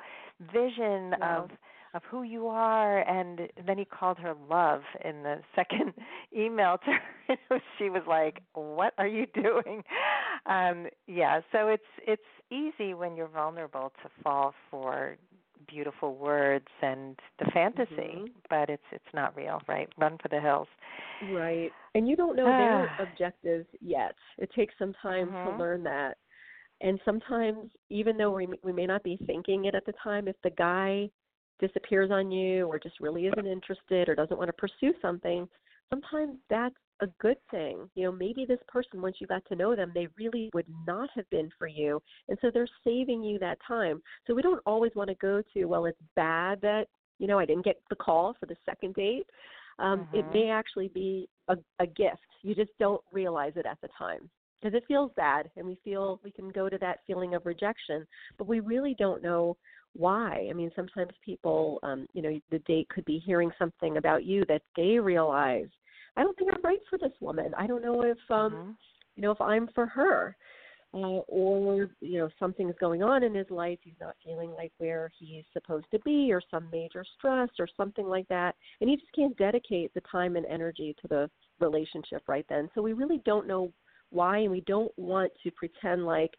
vision 0.51 1.13
wow. 1.19 1.43
of 1.43 1.51
of 1.93 2.01
who 2.09 2.23
you 2.23 2.47
are 2.47 2.99
and 2.99 3.41
then 3.65 3.77
he 3.77 3.85
called 3.85 4.17
her 4.17 4.33
love 4.49 4.81
in 5.03 5.23
the 5.23 5.39
second 5.55 5.93
email 6.35 6.77
to 6.77 6.91
her. 6.91 7.61
She 7.77 7.89
was 7.89 8.03
like 8.07 8.41
what 8.53 8.93
are 8.97 9.07
you 9.07 9.25
doing? 9.33 9.83
Um 10.45 10.87
yeah 11.07 11.41
so 11.51 11.67
it's 11.67 11.83
it's 12.05 12.21
easy 12.51 12.93
when 12.93 13.15
you're 13.15 13.27
vulnerable 13.27 13.91
to 14.03 14.09
fall 14.23 14.53
for 14.69 15.17
beautiful 15.67 16.15
words 16.15 16.67
and 16.81 17.19
the 17.39 17.51
fantasy 17.53 17.91
mm-hmm. 17.91 18.25
but 18.49 18.69
it's 18.69 18.83
it's 18.91 19.13
not 19.13 19.35
real 19.35 19.61
right? 19.67 19.89
Run 19.97 20.17
for 20.21 20.29
the 20.29 20.39
hills. 20.39 20.67
Right 21.31 21.71
and 21.95 22.07
you 22.07 22.15
don't 22.15 22.35
know 22.35 22.45
their 22.45 22.95
objectives 22.99 23.67
yet. 23.81 24.15
It 24.37 24.51
takes 24.55 24.73
some 24.77 24.93
time 25.01 25.27
mm-hmm. 25.27 25.51
to 25.51 25.57
learn 25.57 25.83
that. 25.83 26.17
And 26.79 26.99
sometimes, 27.03 27.71
even 27.89 28.17
though 28.17 28.31
we 28.31 28.47
we 28.63 28.71
may 28.71 28.85
not 28.85 29.03
be 29.03 29.19
thinking 29.25 29.65
it 29.65 29.73
at 29.73 29.85
the 29.85 29.93
time, 30.03 30.27
if 30.27 30.35
the 30.43 30.51
guy 30.51 31.09
disappears 31.59 32.11
on 32.11 32.31
you 32.31 32.65
or 32.65 32.79
just 32.79 32.99
really 32.99 33.27
isn't 33.27 33.47
interested 33.47 34.09
or 34.09 34.15
doesn't 34.15 34.37
want 34.37 34.49
to 34.49 34.53
pursue 34.53 34.93
something, 35.01 35.47
sometimes 35.89 36.37
that's 36.49 36.75
a 37.01 37.07
good 37.19 37.37
thing. 37.51 37.89
You 37.95 38.05
know, 38.05 38.11
maybe 38.11 38.45
this 38.45 38.59
person, 38.67 39.01
once 39.01 39.17
you 39.19 39.27
got 39.27 39.45
to 39.45 39.55
know 39.55 39.75
them, 39.75 39.91
they 39.93 40.07
really 40.17 40.49
would 40.53 40.65
not 40.85 41.09
have 41.15 41.29
been 41.29 41.49
for 41.57 41.67
you. 41.67 42.01
And 42.27 42.37
so 42.41 42.49
they're 42.51 42.67
saving 42.83 43.23
you 43.23 43.39
that 43.39 43.59
time. 43.67 44.01
So 44.25 44.33
we 44.33 44.41
don't 44.41 44.61
always 44.65 44.91
want 44.95 45.09
to 45.09 45.15
go 45.15 45.41
to, 45.53 45.65
well, 45.65 45.85
it's 45.85 45.97
bad 46.15 46.59
that, 46.61 46.85
you 47.19 47.27
know, 47.27 47.39
I 47.39 47.45
didn't 47.45 47.65
get 47.65 47.81
the 47.89 47.95
call 47.95 48.35
for 48.39 48.45
the 48.45 48.55
second 48.65 48.95
date. 48.95 49.27
Um, 49.79 49.99
mm-hmm. 49.99 50.17
It 50.17 50.25
may 50.33 50.49
actually 50.49 50.89
be 50.89 51.29
a, 51.47 51.55
a 51.79 51.85
gift. 51.85 52.17
You 52.41 52.55
just 52.55 52.71
don't 52.79 53.01
realize 53.11 53.53
it 53.55 53.65
at 53.65 53.77
the 53.81 53.89
time 53.97 54.29
because 54.61 54.75
it 54.75 54.83
feels 54.87 55.11
bad 55.15 55.49
and 55.55 55.67
we 55.67 55.77
feel 55.83 56.19
we 56.23 56.31
can 56.31 56.49
go 56.49 56.67
to 56.69 56.77
that 56.79 56.99
feeling 57.05 57.35
of 57.35 57.45
rejection, 57.45 58.05
but 58.37 58.47
we 58.47 58.59
really 58.59 58.95
don't 58.97 59.21
know 59.21 59.55
why. 59.97 60.47
I 60.49 60.53
mean, 60.53 60.71
sometimes 60.75 61.11
people, 61.25 61.79
um, 61.83 62.07
you 62.13 62.21
know, 62.21 62.39
the 62.51 62.59
date 62.59 62.87
could 62.89 63.05
be 63.05 63.19
hearing 63.19 63.51
something 63.57 63.97
about 63.97 64.23
you 64.23 64.43
that 64.47 64.61
they 64.75 64.99
realize 64.99 65.67
I 66.17 66.23
don't 66.23 66.37
think 66.37 66.51
I'm 66.53 66.61
right 66.63 66.79
for 66.89 66.97
this 66.97 67.13
woman. 67.21 67.53
I 67.57 67.67
don't 67.67 67.83
know 67.83 68.01
if 68.01 68.17
um 68.29 68.51
mm-hmm. 68.51 68.71
you 69.15 69.21
know 69.21 69.31
if 69.31 69.39
I'm 69.39 69.69
for 69.73 69.85
her. 69.85 70.35
Uh, 70.93 71.19
or 71.27 71.89
you 71.99 72.17
know 72.17 72.29
something's 72.39 72.73
going 72.79 73.03
on 73.03 73.21
in 73.21 73.35
his 73.35 73.49
life 73.49 73.77
he's 73.83 73.99
not 73.99 74.15
feeling 74.23 74.51
like 74.51 74.71
where 74.77 75.11
he's 75.19 75.43
supposed 75.51 75.85
to 75.91 75.99
be 75.99 76.31
or 76.31 76.41
some 76.49 76.69
major 76.71 77.03
stress 77.17 77.49
or 77.59 77.67
something 77.75 78.07
like 78.07 78.25
that 78.29 78.55
and 78.79 78.89
he 78.89 78.95
just 78.95 79.11
can't 79.13 79.35
dedicate 79.35 79.93
the 79.93 80.01
time 80.09 80.37
and 80.37 80.45
energy 80.45 80.95
to 81.01 81.07
the 81.09 81.29
relationship 81.59 82.23
right 82.29 82.45
then 82.47 82.69
so 82.73 82.81
we 82.81 82.93
really 82.93 83.21
don't 83.25 83.45
know 83.45 83.69
why 84.11 84.37
and 84.37 84.49
we 84.49 84.61
don't 84.61 84.91
want 84.97 85.29
to 85.43 85.51
pretend 85.51 86.05
like 86.05 86.31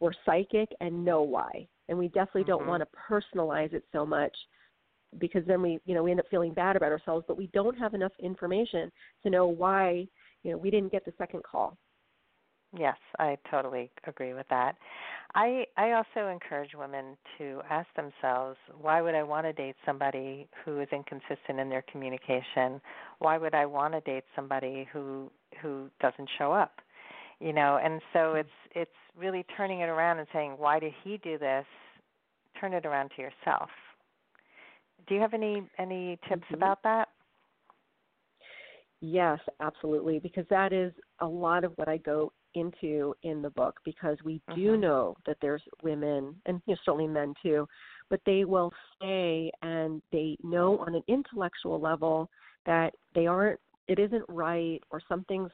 we're 0.00 0.12
psychic 0.24 0.70
and 0.80 1.04
know 1.04 1.20
why 1.20 1.68
and 1.90 1.98
we 1.98 2.08
definitely 2.08 2.42
mm-hmm. 2.42 2.50
don't 2.50 2.66
want 2.66 2.82
to 2.82 2.88
personalize 3.10 3.74
it 3.74 3.84
so 3.92 4.06
much 4.06 4.34
because 5.18 5.42
then 5.46 5.60
we 5.60 5.78
you 5.84 5.94
know 5.94 6.02
we 6.02 6.12
end 6.12 6.20
up 6.20 6.26
feeling 6.30 6.54
bad 6.54 6.76
about 6.76 6.92
ourselves 6.92 7.24
but 7.28 7.36
we 7.36 7.48
don't 7.48 7.76
have 7.76 7.92
enough 7.92 8.12
information 8.20 8.90
to 9.22 9.28
know 9.28 9.46
why 9.46 10.06
you 10.42 10.52
know 10.52 10.56
we 10.56 10.70
didn't 10.70 10.92
get 10.92 11.04
the 11.04 11.12
second 11.18 11.42
call. 11.42 11.76
Yes 12.78 12.96
i 13.18 13.36
totally 13.50 13.90
agree 14.06 14.32
with 14.32 14.46
that. 14.48 14.76
I 15.34 15.66
i 15.76 15.90
also 15.90 16.28
encourage 16.28 16.70
women 16.78 17.16
to 17.38 17.60
ask 17.68 17.88
themselves 17.96 18.56
why 18.80 19.02
would 19.02 19.16
i 19.16 19.24
want 19.24 19.46
to 19.46 19.52
date 19.52 19.74
somebody 19.84 20.48
who 20.64 20.80
is 20.80 20.88
inconsistent 20.92 21.58
in 21.58 21.68
their 21.68 21.84
communication? 21.90 22.80
Why 23.18 23.36
would 23.36 23.54
i 23.54 23.66
want 23.66 23.94
to 23.94 24.00
date 24.02 24.24
somebody 24.36 24.88
who 24.92 25.28
who 25.60 25.90
doesn't 26.00 26.28
show 26.38 26.52
up 26.52 26.80
you 27.40 27.52
know 27.52 27.78
and 27.82 28.00
so 28.12 28.34
it's 28.34 28.48
it's 28.74 28.90
really 29.16 29.44
turning 29.56 29.80
it 29.80 29.88
around 29.88 30.18
and 30.18 30.28
saying 30.32 30.52
why 30.56 30.78
did 30.78 30.92
he 31.02 31.18
do 31.18 31.38
this 31.38 31.64
turn 32.60 32.72
it 32.72 32.86
around 32.86 33.10
to 33.16 33.22
yourself 33.22 33.70
do 35.08 35.14
you 35.14 35.20
have 35.20 35.34
any 35.34 35.62
any 35.78 36.18
tips 36.28 36.42
mm-hmm. 36.44 36.54
about 36.54 36.82
that? 36.84 37.08
Yes, 39.00 39.38
absolutely, 39.60 40.18
because 40.18 40.44
that 40.50 40.72
is 40.72 40.92
a 41.20 41.26
lot 41.26 41.64
of 41.64 41.72
what 41.76 41.88
I 41.88 41.96
go 41.98 42.32
into 42.54 43.14
in 43.22 43.42
the 43.42 43.50
book 43.50 43.78
because 43.84 44.18
we 44.24 44.40
do 44.54 44.72
mm-hmm. 44.72 44.80
know 44.80 45.16
that 45.26 45.36
there's 45.40 45.62
women 45.82 46.34
and 46.46 46.60
you 46.66 46.74
know, 46.74 46.78
certainly 46.84 47.06
men 47.06 47.32
too, 47.42 47.66
but 48.08 48.20
they 48.26 48.44
will 48.44 48.72
stay 48.96 49.50
and 49.62 50.02
they 50.12 50.36
know 50.42 50.78
on 50.78 50.94
an 50.94 51.02
intellectual 51.08 51.80
level 51.80 52.28
that 52.66 52.94
they 53.14 53.26
aren't 53.26 53.60
it 53.88 53.98
isn't 53.98 54.24
right 54.28 54.80
or 54.90 55.00
something's 55.08 55.50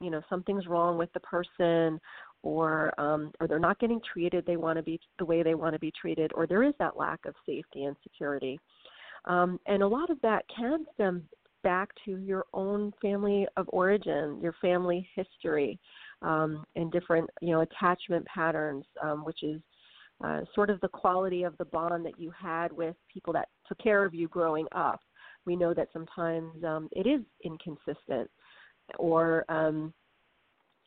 you 0.00 0.10
know 0.10 0.20
something's 0.28 0.66
wrong 0.66 0.98
with 0.98 1.12
the 1.12 1.20
person 1.20 2.00
or 2.42 2.92
um 3.00 3.30
or 3.40 3.46
they're 3.46 3.58
not 3.58 3.78
getting 3.78 4.00
treated 4.12 4.44
they 4.46 4.56
want 4.56 4.76
to 4.76 4.82
be 4.82 4.98
the 5.18 5.24
way 5.24 5.42
they 5.42 5.54
want 5.54 5.72
to 5.72 5.78
be 5.78 5.92
treated 5.98 6.30
or 6.34 6.46
there 6.46 6.62
is 6.62 6.74
that 6.78 6.96
lack 6.96 7.20
of 7.24 7.34
safety 7.46 7.84
and 7.84 7.96
security 8.02 8.58
um, 9.26 9.60
and 9.66 9.82
a 9.82 9.88
lot 9.88 10.10
of 10.10 10.20
that 10.22 10.44
can 10.54 10.86
stem 10.94 11.22
back 11.62 11.90
to 12.04 12.16
your 12.16 12.46
own 12.54 12.92
family 13.02 13.46
of 13.56 13.66
origin, 13.68 14.38
your 14.40 14.54
family 14.60 15.08
history, 15.14 15.78
um, 16.22 16.64
and 16.76 16.90
different, 16.90 17.28
you 17.40 17.50
know, 17.50 17.60
attachment 17.60 18.24
patterns, 18.26 18.84
um, 19.02 19.24
which 19.24 19.42
is 19.42 19.60
uh, 20.24 20.40
sort 20.54 20.70
of 20.70 20.80
the 20.80 20.88
quality 20.88 21.42
of 21.42 21.56
the 21.58 21.64
bond 21.66 22.04
that 22.04 22.18
you 22.18 22.30
had 22.30 22.72
with 22.72 22.96
people 23.12 23.32
that 23.32 23.48
took 23.66 23.78
care 23.78 24.04
of 24.04 24.14
you 24.14 24.28
growing 24.28 24.66
up. 24.72 25.00
We 25.46 25.56
know 25.56 25.72
that 25.74 25.88
sometimes 25.92 26.62
um, 26.64 26.88
it 26.92 27.06
is 27.06 27.22
inconsistent, 27.44 28.30
or 28.98 29.44
um, 29.48 29.92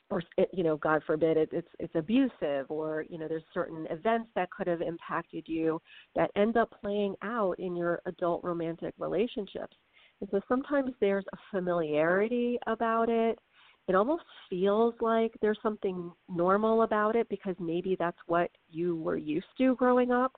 or 0.09 0.21
you 0.51 0.63
know 0.63 0.77
god 0.77 1.01
forbid 1.05 1.37
it, 1.37 1.49
it's 1.51 1.67
it's 1.79 1.95
abusive 1.95 2.69
or 2.69 3.05
you 3.09 3.17
know 3.17 3.27
there's 3.27 3.43
certain 3.53 3.87
events 3.89 4.29
that 4.35 4.49
could 4.51 4.67
have 4.67 4.81
impacted 4.81 5.43
you 5.47 5.81
that 6.15 6.29
end 6.35 6.57
up 6.57 6.73
playing 6.81 7.15
out 7.23 7.57
in 7.59 7.75
your 7.75 8.01
adult 8.05 8.43
romantic 8.43 8.93
relationships. 8.97 9.75
And 10.21 10.29
so 10.31 10.39
sometimes 10.47 10.91
there's 11.01 11.25
a 11.33 11.37
familiarity 11.51 12.57
about 12.67 13.09
it. 13.09 13.37
It 13.87 13.95
almost 13.95 14.23
feels 14.49 14.93
like 15.01 15.33
there's 15.41 15.59
something 15.61 16.11
normal 16.29 16.83
about 16.83 17.17
it 17.17 17.27
because 17.27 17.55
maybe 17.59 17.97
that's 17.99 18.17
what 18.27 18.49
you 18.69 18.95
were 18.95 19.17
used 19.17 19.47
to 19.57 19.75
growing 19.75 20.11
up. 20.11 20.33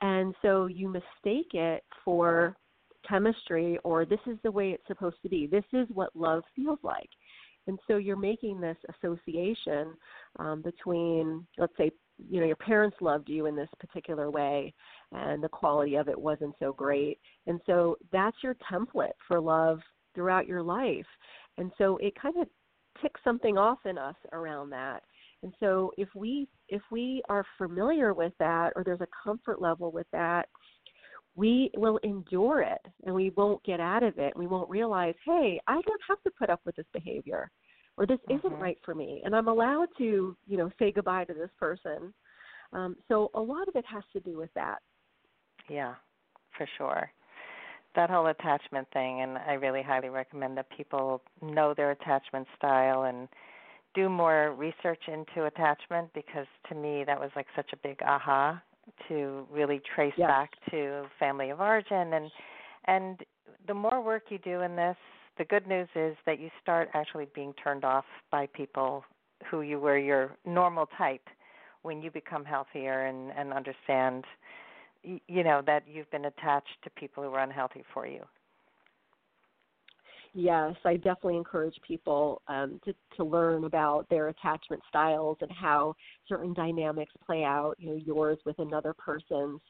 And 0.00 0.34
so 0.42 0.66
you 0.66 0.88
mistake 0.88 1.54
it 1.54 1.82
for 2.04 2.56
chemistry 3.08 3.78
or 3.84 4.04
this 4.04 4.20
is 4.26 4.36
the 4.42 4.50
way 4.50 4.70
it's 4.70 4.86
supposed 4.86 5.16
to 5.22 5.28
be 5.28 5.46
this 5.46 5.64
is 5.72 5.86
what 5.92 6.14
love 6.14 6.42
feels 6.54 6.78
like 6.82 7.08
and 7.68 7.78
so 7.86 7.98
you're 7.98 8.16
making 8.16 8.60
this 8.60 8.78
association 8.96 9.94
um, 10.38 10.62
between, 10.62 11.46
let's 11.58 11.76
say, 11.76 11.90
you 12.28 12.40
know, 12.40 12.46
your 12.46 12.56
parents 12.56 12.96
loved 13.00 13.28
you 13.28 13.44
in 13.46 13.54
this 13.54 13.68
particular 13.78 14.30
way, 14.30 14.72
and 15.12 15.42
the 15.42 15.50
quality 15.50 15.96
of 15.96 16.08
it 16.08 16.18
wasn't 16.18 16.54
so 16.58 16.72
great. 16.72 17.18
And 17.46 17.60
so 17.66 17.96
that's 18.10 18.38
your 18.42 18.56
template 18.72 19.12
for 19.28 19.38
love 19.38 19.80
throughout 20.14 20.48
your 20.48 20.62
life. 20.62 21.06
And 21.58 21.70
so 21.76 21.98
it 21.98 22.14
kind 22.20 22.36
of 22.38 22.48
ticks 23.02 23.20
something 23.22 23.58
off 23.58 23.78
in 23.84 23.98
us 23.98 24.16
around 24.32 24.70
that. 24.70 25.02
And 25.42 25.52
so 25.60 25.92
if 25.96 26.08
we 26.16 26.48
if 26.68 26.82
we 26.90 27.22
are 27.28 27.44
familiar 27.58 28.12
with 28.12 28.32
that 28.40 28.72
or 28.74 28.82
there's 28.82 29.00
a 29.00 29.06
comfort 29.22 29.60
level 29.60 29.92
with 29.92 30.06
that, 30.12 30.48
we 31.38 31.70
will 31.76 31.98
endure 31.98 32.62
it 32.62 32.80
and 33.04 33.14
we 33.14 33.30
won't 33.36 33.62
get 33.62 33.78
out 33.78 34.02
of 34.02 34.18
it. 34.18 34.36
We 34.36 34.48
won't 34.48 34.68
realize, 34.68 35.14
hey, 35.24 35.60
I 35.68 35.74
don't 35.74 36.02
have 36.08 36.20
to 36.24 36.30
put 36.36 36.50
up 36.50 36.60
with 36.66 36.74
this 36.74 36.86
behavior 36.92 37.48
or 37.96 38.06
this 38.06 38.18
mm-hmm. 38.28 38.38
isn't 38.38 38.60
right 38.60 38.78
for 38.84 38.94
me 38.94 39.22
and 39.24 39.36
I'm 39.36 39.46
allowed 39.46 39.86
to, 39.98 40.36
you 40.48 40.56
know, 40.56 40.68
say 40.80 40.90
goodbye 40.90 41.24
to 41.24 41.34
this 41.34 41.50
person. 41.56 42.12
Um, 42.72 42.96
so 43.06 43.30
a 43.34 43.40
lot 43.40 43.68
of 43.68 43.76
it 43.76 43.84
has 43.86 44.02
to 44.14 44.20
do 44.20 44.36
with 44.36 44.50
that. 44.54 44.78
Yeah, 45.70 45.94
for 46.56 46.66
sure. 46.76 47.08
That 47.94 48.10
whole 48.10 48.26
attachment 48.26 48.88
thing, 48.92 49.22
and 49.22 49.38
I 49.38 49.54
really 49.54 49.82
highly 49.82 50.08
recommend 50.08 50.56
that 50.58 50.66
people 50.76 51.22
know 51.40 51.72
their 51.72 51.92
attachment 51.92 52.48
style 52.56 53.04
and 53.04 53.28
do 53.94 54.08
more 54.08 54.54
research 54.56 55.02
into 55.06 55.46
attachment 55.46 56.12
because 56.14 56.46
to 56.68 56.74
me 56.74 57.04
that 57.06 57.18
was 57.18 57.30
like 57.36 57.46
such 57.54 57.70
a 57.72 57.76
big 57.76 57.98
aha 58.02 58.60
to 59.08 59.46
really 59.50 59.80
trace 59.94 60.12
yes. 60.16 60.28
back 60.28 60.50
to 60.70 61.04
family 61.18 61.50
of 61.50 61.60
origin 61.60 62.12
and 62.14 62.30
and 62.86 63.20
the 63.66 63.74
more 63.74 64.02
work 64.02 64.24
you 64.30 64.38
do 64.38 64.60
in 64.62 64.76
this 64.76 64.96
the 65.38 65.44
good 65.44 65.66
news 65.66 65.88
is 65.94 66.16
that 66.26 66.40
you 66.40 66.50
start 66.60 66.88
actually 66.94 67.26
being 67.34 67.52
turned 67.62 67.84
off 67.84 68.04
by 68.30 68.46
people 68.46 69.04
who 69.50 69.62
you 69.62 69.78
were 69.78 69.98
your 69.98 70.36
normal 70.44 70.88
type 70.98 71.26
when 71.82 72.02
you 72.02 72.10
become 72.10 72.44
healthier 72.44 73.06
and 73.06 73.32
and 73.36 73.52
understand 73.52 74.24
you 75.02 75.44
know 75.44 75.62
that 75.64 75.84
you've 75.86 76.10
been 76.10 76.26
attached 76.26 76.76
to 76.82 76.90
people 76.90 77.22
who 77.22 77.30
are 77.30 77.42
unhealthy 77.42 77.84
for 77.94 78.06
you 78.06 78.24
yes, 80.38 80.74
I 80.84 80.94
definitely 80.94 81.36
encourage 81.36 81.74
people 81.86 82.42
um, 82.46 82.80
to, 82.84 82.94
to 83.16 83.24
learn 83.24 83.64
about 83.64 84.08
their 84.08 84.28
attachment 84.28 84.80
styles 84.88 85.36
and 85.40 85.50
how 85.50 85.94
certain 86.28 86.54
dynamics 86.54 87.12
play 87.26 87.42
out, 87.42 87.74
you 87.78 87.90
know, 87.90 87.96
yours 87.96 88.38
with 88.46 88.58
another 88.58 88.94
person's. 88.94 89.60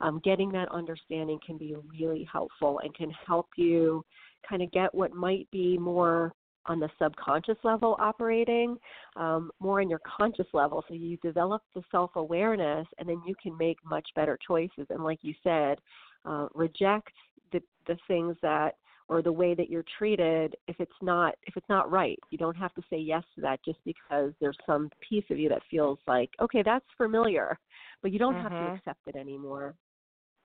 Um, 0.00 0.20
getting 0.22 0.52
that 0.52 0.70
understanding 0.70 1.40
can 1.44 1.56
be 1.56 1.74
really 1.90 2.28
helpful 2.30 2.80
and 2.84 2.94
can 2.94 3.10
help 3.26 3.48
you 3.56 4.04
kind 4.48 4.62
of 4.62 4.70
get 4.70 4.94
what 4.94 5.12
might 5.12 5.50
be 5.50 5.78
more 5.78 6.32
on 6.66 6.78
the 6.78 6.90
subconscious 7.02 7.56
level 7.64 7.96
operating, 7.98 8.76
um, 9.16 9.50
more 9.58 9.80
on 9.80 9.88
your 9.88 10.00
conscious 10.04 10.46
level. 10.52 10.84
So 10.86 10.94
you 10.94 11.16
develop 11.16 11.62
the 11.74 11.82
self 11.90 12.10
awareness, 12.16 12.86
and 12.98 13.08
then 13.08 13.22
you 13.26 13.34
can 13.42 13.56
make 13.56 13.78
much 13.84 14.06
better 14.14 14.38
choices. 14.46 14.86
And 14.90 15.02
like 15.02 15.20
you 15.22 15.34
said, 15.42 15.78
uh, 16.26 16.48
reject 16.54 17.12
the 17.50 17.62
the 17.86 17.96
things 18.06 18.36
that 18.42 18.74
or 19.08 19.22
the 19.22 19.32
way 19.32 19.54
that 19.54 19.70
you're 19.70 19.84
treated 19.98 20.54
if 20.66 20.76
it's 20.78 20.90
not 21.02 21.34
if 21.44 21.56
it's 21.56 21.68
not 21.68 21.90
right 21.90 22.18
you 22.30 22.38
don't 22.38 22.56
have 22.56 22.74
to 22.74 22.82
say 22.90 22.96
yes 22.96 23.22
to 23.34 23.40
that 23.40 23.58
just 23.64 23.78
because 23.84 24.32
there's 24.40 24.58
some 24.66 24.90
piece 25.06 25.24
of 25.30 25.38
you 25.38 25.48
that 25.48 25.62
feels 25.70 25.98
like 26.06 26.30
okay 26.40 26.62
that's 26.64 26.84
familiar 26.96 27.58
but 28.02 28.12
you 28.12 28.18
don't 28.18 28.34
mm-hmm. 28.34 28.42
have 28.42 28.52
to 28.52 28.58
mm-hmm. 28.58 28.74
accept 28.76 29.00
it 29.06 29.16
anymore 29.16 29.74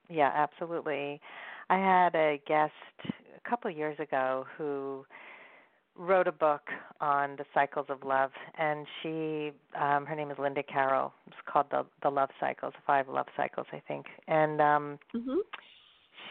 yeah 0.10 0.32
absolutely 0.34 1.20
i 1.70 1.78
had 1.78 2.16
a 2.16 2.42
guest 2.48 2.74
a 3.06 3.50
couple 3.50 3.70
of 3.70 3.78
years 3.78 4.00
ago 4.00 4.46
who 4.58 5.06
wrote 5.96 6.28
a 6.28 6.32
book 6.32 6.62
on 7.02 7.36
the 7.38 7.46
cycles 7.54 7.86
of 7.90 8.04
love, 8.04 8.32
and 8.58 8.88
she, 9.02 9.52
um, 9.80 10.06
her 10.06 10.16
name 10.16 10.32
is 10.32 10.38
Linda 10.40 10.64
Carroll. 10.64 11.14
It's 11.28 11.36
called 11.46 11.68
the 11.72 11.86
the 12.02 12.10
Love 12.10 12.30
Cycles, 12.40 12.74
Five 12.86 13.08
Love 13.08 13.28
Cycles, 13.38 13.68
I 13.72 13.82
think. 13.88 14.08
And 14.28 14.60
um, 14.62 15.00
mm-hmm. 15.16 15.40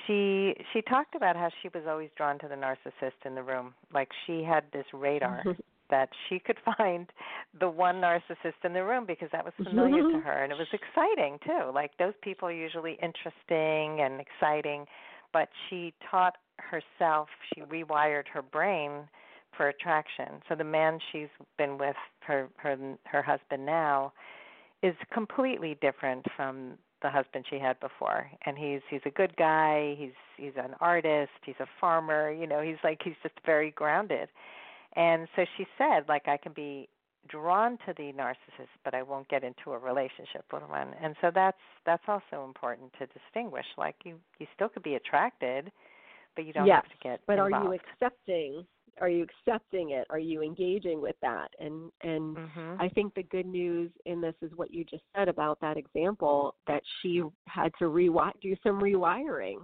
She 0.07 0.55
she 0.73 0.83
talked 0.83 1.15
about 1.15 1.37
how 1.37 1.51
she 1.63 1.69
was 1.75 1.85
always 1.89 2.11
drawn 2.17 2.39
to 2.41 2.49
the 2.49 2.55
narcissist 2.55 3.25
in 3.25 3.35
the 3.35 3.43
room. 3.43 3.75
Like 3.93 4.09
she 4.27 4.43
had 4.43 4.65
this 4.73 4.87
radar 4.93 5.43
mm-hmm. 5.45 5.61
that 5.91 6.09
she 6.29 6.39
could 6.39 6.59
find 6.77 7.09
the 7.59 7.69
one 7.69 7.97
narcissist 7.97 8.65
in 8.65 8.73
the 8.73 8.85
room 8.85 9.05
because 9.07 9.29
that 9.33 9.45
was 9.45 9.55
familiar 9.63 10.03
to 10.11 10.21
her, 10.21 10.43
and 10.43 10.53
it 10.53 10.59
was 10.59 10.69
mm-hmm. 10.69 10.77
exciting 10.85 11.39
too. 11.45 11.71
Like 11.73 11.93
those 11.99 12.15
people 12.23 12.49
are 12.49 12.53
usually 12.53 12.99
interesting 13.03 14.05
and 14.05 14.21
exciting, 14.21 14.87
but 15.33 15.49
she 15.69 15.93
taught 16.11 16.37
herself. 16.59 17.29
She 17.55 17.63
rewired 17.63 18.29
her 18.33 18.43
brain 18.43 19.09
for 19.57 19.69
attraction. 19.69 20.41
So 20.49 20.55
the 20.55 20.65
man 20.65 20.99
she's 21.11 21.29
been 21.59 21.79
with, 21.79 21.97
her 22.21 22.49
her 22.57 22.77
her 23.05 23.23
husband 23.23 23.67
now, 23.67 24.13
is 24.83 24.95
completely 25.13 25.77
different 25.81 26.25
from 26.37 26.79
the 27.03 27.11
husband 27.11 27.45
she 27.49 27.59
had 27.59 27.79
before. 27.81 28.31
And 28.47 28.57
he's 28.57 28.81
he's 28.89 29.01
a 29.05 29.11
good 29.11 29.37
guy. 29.37 29.95
He's 29.99 30.13
he's 30.37 30.53
an 30.57 30.75
artist. 30.81 31.33
He's 31.45 31.61
a 31.61 31.67
farmer. 31.81 32.33
You 32.33 32.47
know, 32.47 32.61
he's 32.61 32.77
like 32.85 33.01
he's 33.05 33.15
just 33.23 33.35
very 33.45 33.71
grounded. 33.73 34.29
And 34.95 35.29
so 35.37 35.45
she 35.57 35.67
said, 35.79 36.05
like 36.09 36.29
I 36.29 36.37
can 36.37 36.53
be 36.53 36.89
drawn 37.29 37.79
to 37.87 37.95
the 37.97 38.13
narcissist, 38.13 38.73
but 38.85 38.95
I 38.95 39.03
won't 39.03 39.29
get 39.29 39.45
into 39.45 39.73
a 39.73 39.79
relationship 39.79 40.45
with 40.53 40.63
one. 40.69 40.89
And 41.01 41.15
so 41.21 41.31
that's 41.35 41.59
that's 41.87 42.03
also 42.09 42.45
important 42.45 42.93
to 42.99 43.07
distinguish. 43.07 43.67
Like 43.77 43.97
you 44.05 44.17
you 44.39 44.47
still 44.55 44.69
could 44.69 44.83
be 44.83 44.95
attracted, 44.95 45.71
but 46.37 46.47
you 46.47 46.53
don't 46.53 46.67
yes, 46.67 46.83
have 46.85 46.93
to 46.93 47.09
get. 47.09 47.21
But 47.27 47.39
involved. 47.39 47.55
are 47.55 47.65
you 47.65 47.81
accepting 47.81 48.67
are 49.01 49.09
you 49.09 49.25
accepting 49.25 49.91
it 49.91 50.07
are 50.11 50.19
you 50.19 50.43
engaging 50.43 51.01
with 51.01 51.17
that 51.23 51.49
and 51.59 51.91
and 52.03 52.37
mm-hmm. 52.37 52.81
i 52.81 52.89
think 52.91 53.15
the 53.15 53.23
good 53.25 53.47
news 53.47 53.91
in 54.07 54.21
this 54.21 54.35
is 54.43 54.51
what 54.57 54.73
you 54.73 54.85
just 54.85 55.03
said 55.17 55.29
about 55.29 55.59
that 55.61 55.77
example 55.77 56.55
that 56.67 56.83
she 57.01 57.23
had 57.47 57.73
to 57.79 57.87
rewi- 57.87 58.33
do 58.41 58.55
some 58.63 58.81
rewiring 58.81 59.57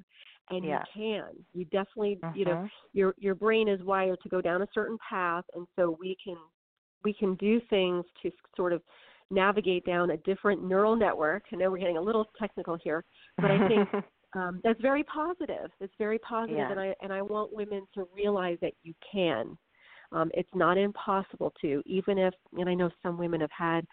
and 0.50 0.64
yeah. 0.64 0.82
you 0.94 1.02
can 1.02 1.44
you 1.52 1.64
definitely 1.66 2.18
mm-hmm. 2.22 2.38
you 2.38 2.44
know 2.44 2.52
Mm-hmm. 2.52 2.66
your 2.94 3.14
your 3.18 3.34
brain 3.34 3.68
is 3.68 3.80
wired 3.82 4.18
to 4.22 4.28
go 4.28 4.40
down 4.40 4.62
a 4.62 4.68
certain 4.74 4.98
path 5.08 5.44
and 5.54 5.66
so 5.76 5.96
we 6.00 6.16
can 6.22 6.36
we 7.04 7.12
can 7.12 7.34
do 7.36 7.60
things 7.70 8.04
to 8.22 8.30
sort 8.56 8.72
of 8.72 8.82
navigate 9.30 9.84
down 9.84 10.10
a 10.10 10.16
different 10.18 10.62
neural 10.64 10.96
network 10.96 11.44
i 11.52 11.56
know 11.56 11.70
we're 11.70 11.78
getting 11.78 11.98
a 11.98 12.02
little 12.02 12.26
technical 12.38 12.76
here 12.82 13.04
but 13.36 13.50
i 13.50 13.68
think 13.68 13.88
um, 14.34 14.60
that's 14.62 14.80
very 14.80 15.04
positive. 15.04 15.70
It's 15.80 15.94
very 15.98 16.18
positive, 16.18 16.58
yeah. 16.58 16.70
and 16.70 16.80
I 16.80 16.94
and 17.02 17.12
I 17.12 17.22
want 17.22 17.54
women 17.54 17.86
to 17.94 18.06
realize 18.14 18.58
that 18.60 18.72
you 18.82 18.92
can. 19.10 19.56
Um, 20.12 20.30
it's 20.34 20.50
not 20.54 20.78
impossible 20.78 21.52
to, 21.60 21.82
even 21.84 22.16
if, 22.16 22.32
and 22.54 22.68
I 22.68 22.74
know 22.74 22.90
some 23.02 23.18
women 23.18 23.42
have 23.42 23.50
had 23.56 23.86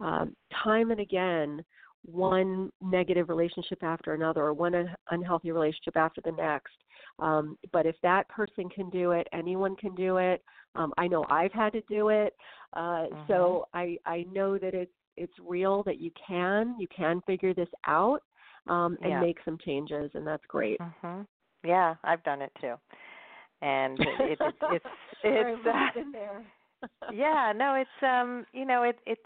um, 0.00 0.34
time 0.64 0.90
and 0.90 1.00
again 1.00 1.62
one 2.04 2.70
negative 2.80 3.28
relationship 3.28 3.82
after 3.82 4.14
another, 4.14 4.42
or 4.42 4.54
one 4.54 4.74
un- 4.74 4.94
unhealthy 5.10 5.50
relationship 5.50 5.96
after 5.96 6.20
the 6.24 6.32
next. 6.32 6.74
Um, 7.18 7.58
but 7.72 7.86
if 7.86 7.96
that 8.02 8.28
person 8.28 8.68
can 8.68 8.88
do 8.90 9.12
it, 9.12 9.26
anyone 9.32 9.74
can 9.76 9.94
do 9.94 10.18
it. 10.18 10.42
Um, 10.78 10.92
I 10.96 11.08
know 11.08 11.26
I've 11.28 11.52
had 11.52 11.72
to 11.72 11.82
do 11.88 12.08
it, 12.08 12.34
uh, 12.74 12.80
mm-hmm. 12.80 13.20
so 13.26 13.66
I 13.74 13.98
I 14.06 14.24
know 14.32 14.58
that 14.58 14.74
it's 14.74 14.92
it's 15.16 15.32
real 15.44 15.82
that 15.82 15.98
you 16.00 16.10
can 16.26 16.76
you 16.78 16.86
can 16.94 17.20
figure 17.26 17.52
this 17.52 17.68
out 17.86 18.22
um, 18.68 18.96
and 19.02 19.10
yeah. 19.10 19.20
make 19.20 19.38
some 19.44 19.58
changes, 19.64 20.10
and 20.14 20.26
that's 20.26 20.44
great. 20.46 20.78
Mhm. 20.80 21.26
Yeah, 21.64 21.96
I've 22.04 22.22
done 22.22 22.40
it 22.42 22.52
too, 22.60 22.74
and 23.60 23.98
it, 23.98 24.20
it, 24.20 24.38
it, 24.40 24.54
it's 24.72 24.86
it's 25.24 25.66
uh, 26.86 26.86
yeah, 27.12 27.52
no, 27.54 27.74
it's 27.74 28.02
um, 28.02 28.46
you 28.52 28.64
know, 28.64 28.84
it 28.84 28.98
it's 29.06 29.20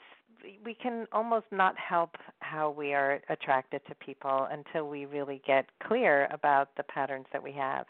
we 0.64 0.74
can 0.74 1.06
almost 1.12 1.46
not 1.50 1.74
help 1.78 2.16
how 2.40 2.70
we 2.70 2.94
are 2.94 3.20
attracted 3.28 3.80
to 3.86 3.94
people 3.96 4.48
until 4.50 4.88
we 4.88 5.04
really 5.04 5.40
get 5.46 5.66
clear 5.86 6.28
about 6.32 6.70
the 6.76 6.82
patterns 6.84 7.26
that 7.32 7.42
we 7.42 7.52
have. 7.52 7.86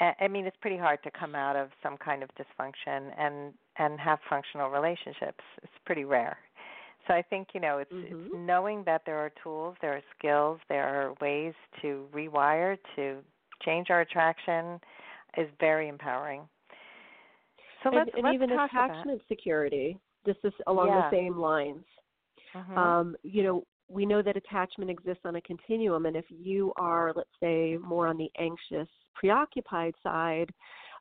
I 0.00 0.28
mean, 0.28 0.46
it's 0.46 0.56
pretty 0.60 0.78
hard 0.78 1.02
to 1.02 1.10
come 1.10 1.34
out 1.34 1.56
of 1.56 1.68
some 1.82 1.96
kind 1.98 2.22
of 2.22 2.30
dysfunction 2.30 3.10
and 3.18 3.52
and 3.78 4.00
have 4.00 4.18
functional 4.28 4.70
relationships. 4.70 5.44
It's 5.62 5.72
pretty 5.84 6.04
rare. 6.04 6.38
So 7.06 7.14
I 7.14 7.22
think 7.22 7.48
you 7.54 7.60
know 7.60 7.78
it's, 7.78 7.92
mm-hmm. 7.92 8.26
it's 8.26 8.34
knowing 8.34 8.82
that 8.86 9.02
there 9.04 9.18
are 9.18 9.30
tools, 9.42 9.76
there 9.82 9.92
are 9.94 10.02
skills, 10.18 10.58
there 10.68 10.84
are 10.84 11.14
ways 11.20 11.54
to 11.82 12.06
rewire 12.14 12.78
to 12.96 13.18
change 13.64 13.88
our 13.90 14.00
attraction 14.00 14.80
is 15.36 15.48
very 15.60 15.88
empowering. 15.88 16.42
So 17.82 17.90
let's, 17.90 18.10
and, 18.14 18.24
and 18.24 18.24
let's 18.24 18.34
even 18.34 18.50
attachment 18.52 19.20
about, 19.20 19.28
security. 19.28 19.98
This 20.24 20.36
is 20.44 20.52
along 20.66 20.88
yeah. 20.88 21.08
the 21.10 21.16
same 21.16 21.38
lines. 21.38 21.84
Mm-hmm. 22.54 22.78
Um, 22.78 23.16
you 23.22 23.42
know, 23.42 23.64
we 23.90 24.06
know 24.06 24.22
that 24.22 24.36
attachment 24.36 24.90
exists 24.90 25.22
on 25.24 25.36
a 25.36 25.40
continuum, 25.40 26.06
and 26.06 26.16
if 26.16 26.24
you 26.28 26.72
are, 26.76 27.12
let's 27.14 27.28
say, 27.42 27.76
more 27.82 28.06
on 28.06 28.16
the 28.16 28.30
anxious, 28.38 28.88
preoccupied 29.14 29.94
side, 30.02 30.50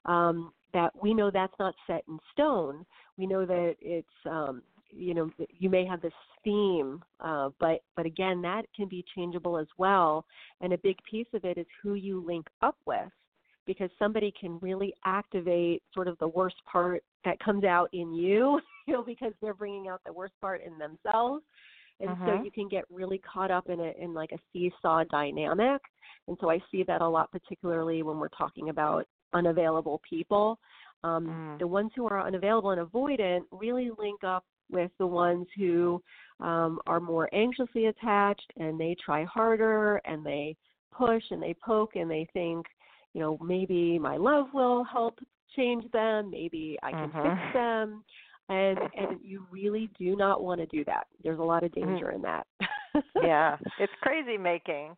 um, 0.05 0.51
that 0.73 0.91
we 1.01 1.13
know 1.13 1.29
that's 1.31 1.53
not 1.59 1.75
set 1.87 2.03
in 2.07 2.17
stone. 2.31 2.85
We 3.17 3.27
know 3.27 3.45
that 3.45 3.75
it's 3.79 4.07
um, 4.25 4.63
you 4.91 5.13
know 5.13 5.29
you 5.57 5.69
may 5.69 5.85
have 5.85 6.01
this 6.01 6.13
theme 6.43 7.03
uh, 7.19 7.49
but 7.59 7.81
but 7.95 8.05
again 8.05 8.41
that 8.41 8.63
can 8.75 8.87
be 8.87 9.05
changeable 9.15 9.57
as 9.57 9.67
well 9.77 10.25
and 10.61 10.73
a 10.73 10.77
big 10.79 10.97
piece 11.09 11.27
of 11.33 11.45
it 11.45 11.57
is 11.57 11.67
who 11.81 11.93
you 11.93 12.23
link 12.25 12.47
up 12.61 12.75
with 12.85 13.11
because 13.67 13.89
somebody 13.99 14.33
can 14.39 14.57
really 14.59 14.93
activate 15.05 15.83
sort 15.93 16.07
of 16.07 16.17
the 16.17 16.27
worst 16.27 16.55
part 16.65 17.03
that 17.23 17.39
comes 17.39 17.63
out 17.63 17.89
in 17.93 18.13
you 18.13 18.59
you 18.87 18.93
know 18.93 19.03
because 19.03 19.33
they're 19.41 19.53
bringing 19.53 19.87
out 19.87 20.01
the 20.05 20.13
worst 20.13 20.33
part 20.41 20.61
in 20.65 20.77
themselves 20.77 21.43
and 21.99 22.09
uh-huh. 22.09 22.37
so 22.37 22.43
you 22.43 22.51
can 22.51 22.67
get 22.67 22.83
really 22.89 23.19
caught 23.19 23.51
up 23.51 23.69
in 23.69 23.79
it 23.79 23.97
in 23.99 24.13
like 24.13 24.31
a 24.31 24.37
seesaw 24.51 25.03
dynamic 25.11 25.81
and 26.27 26.37
so 26.39 26.49
i 26.49 26.59
see 26.71 26.83
that 26.83 27.01
a 27.01 27.07
lot 27.07 27.31
particularly 27.31 28.03
when 28.03 28.17
we're 28.17 28.29
talking 28.29 28.69
about 28.69 29.05
unavailable 29.33 30.01
people 30.09 30.59
um, 31.03 31.27
mm. 31.27 31.59
the 31.59 31.67
ones 31.67 31.91
who 31.95 32.07
are 32.07 32.25
unavailable 32.25 32.71
and 32.71 32.85
avoidant 32.85 33.41
really 33.51 33.89
link 33.97 34.23
up 34.23 34.43
with 34.71 34.91
the 34.99 35.07
ones 35.07 35.47
who 35.57 36.01
um, 36.39 36.79
are 36.87 36.99
more 36.99 37.29
anxiously 37.33 37.87
attached 37.87 38.51
and 38.57 38.79
they 38.79 38.95
try 39.03 39.23
harder 39.25 40.01
and 40.05 40.25
they 40.25 40.55
push 40.95 41.23
and 41.31 41.41
they 41.41 41.55
poke 41.65 41.95
and 41.95 42.09
they 42.09 42.27
think, 42.33 42.65
you 43.13 43.21
know, 43.21 43.37
maybe 43.41 43.97
my 43.97 44.17
love 44.17 44.47
will 44.53 44.83
help 44.83 45.19
change 45.55 45.89
them, 45.91 46.29
maybe 46.29 46.77
I 46.83 46.91
can 46.91 47.09
uh-huh. 47.09 47.23
fix 47.23 47.53
them. 47.53 48.03
And 48.49 48.79
and 48.97 49.19
you 49.23 49.45
really 49.51 49.89
do 49.97 50.15
not 50.15 50.43
want 50.43 50.59
to 50.59 50.65
do 50.65 50.83
that. 50.85 51.07
There's 51.23 51.39
a 51.39 51.43
lot 51.43 51.63
of 51.63 51.71
Mm-hmm. 51.71 51.87
danger 51.91 52.11
in 52.11 52.21
that. 52.23 52.47
yeah, 53.23 53.57
it's 53.79 53.93
crazy 54.01 54.37
making. 54.37 54.95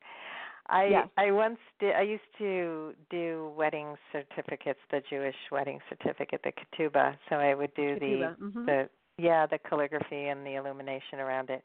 I 0.70 0.86
yes. 0.86 1.08
I 1.18 1.32
once 1.32 1.58
did. 1.80 1.96
I 1.96 2.02
used 2.04 2.24
to 2.38 2.94
do 3.10 3.52
wedding 3.58 3.96
certificates, 4.14 4.80
the 4.90 5.02
Jewish 5.10 5.36
wedding 5.52 5.80
certificate, 5.90 6.42
the 6.44 6.54
ketubah. 6.54 7.18
So 7.30 7.36
I 7.36 7.54
would 7.54 7.74
do 7.76 7.96
Ketubah. 8.00 8.00
the 8.40 8.46
mm-hmm. 8.46 8.66
the 8.66 8.90
yeah 9.18 9.46
the 9.46 9.58
calligraphy 9.68 10.28
and 10.30 10.46
the 10.46 10.56
illumination 10.56 11.20
around 11.20 11.50
it, 11.50 11.62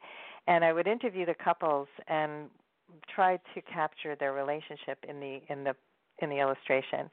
and 0.48 0.64
I 0.64 0.72
would 0.72 0.88
interview 0.88 1.24
the 1.24 1.34
couples 1.34 1.86
and 2.08 2.50
try 3.14 3.36
to 3.54 3.60
capture 3.72 4.16
their 4.16 4.32
relationship 4.32 4.98
in 5.08 5.20
the 5.20 5.40
in 5.50 5.62
the 5.62 5.74
in 6.20 6.30
the 6.30 6.40
illustration. 6.40 7.08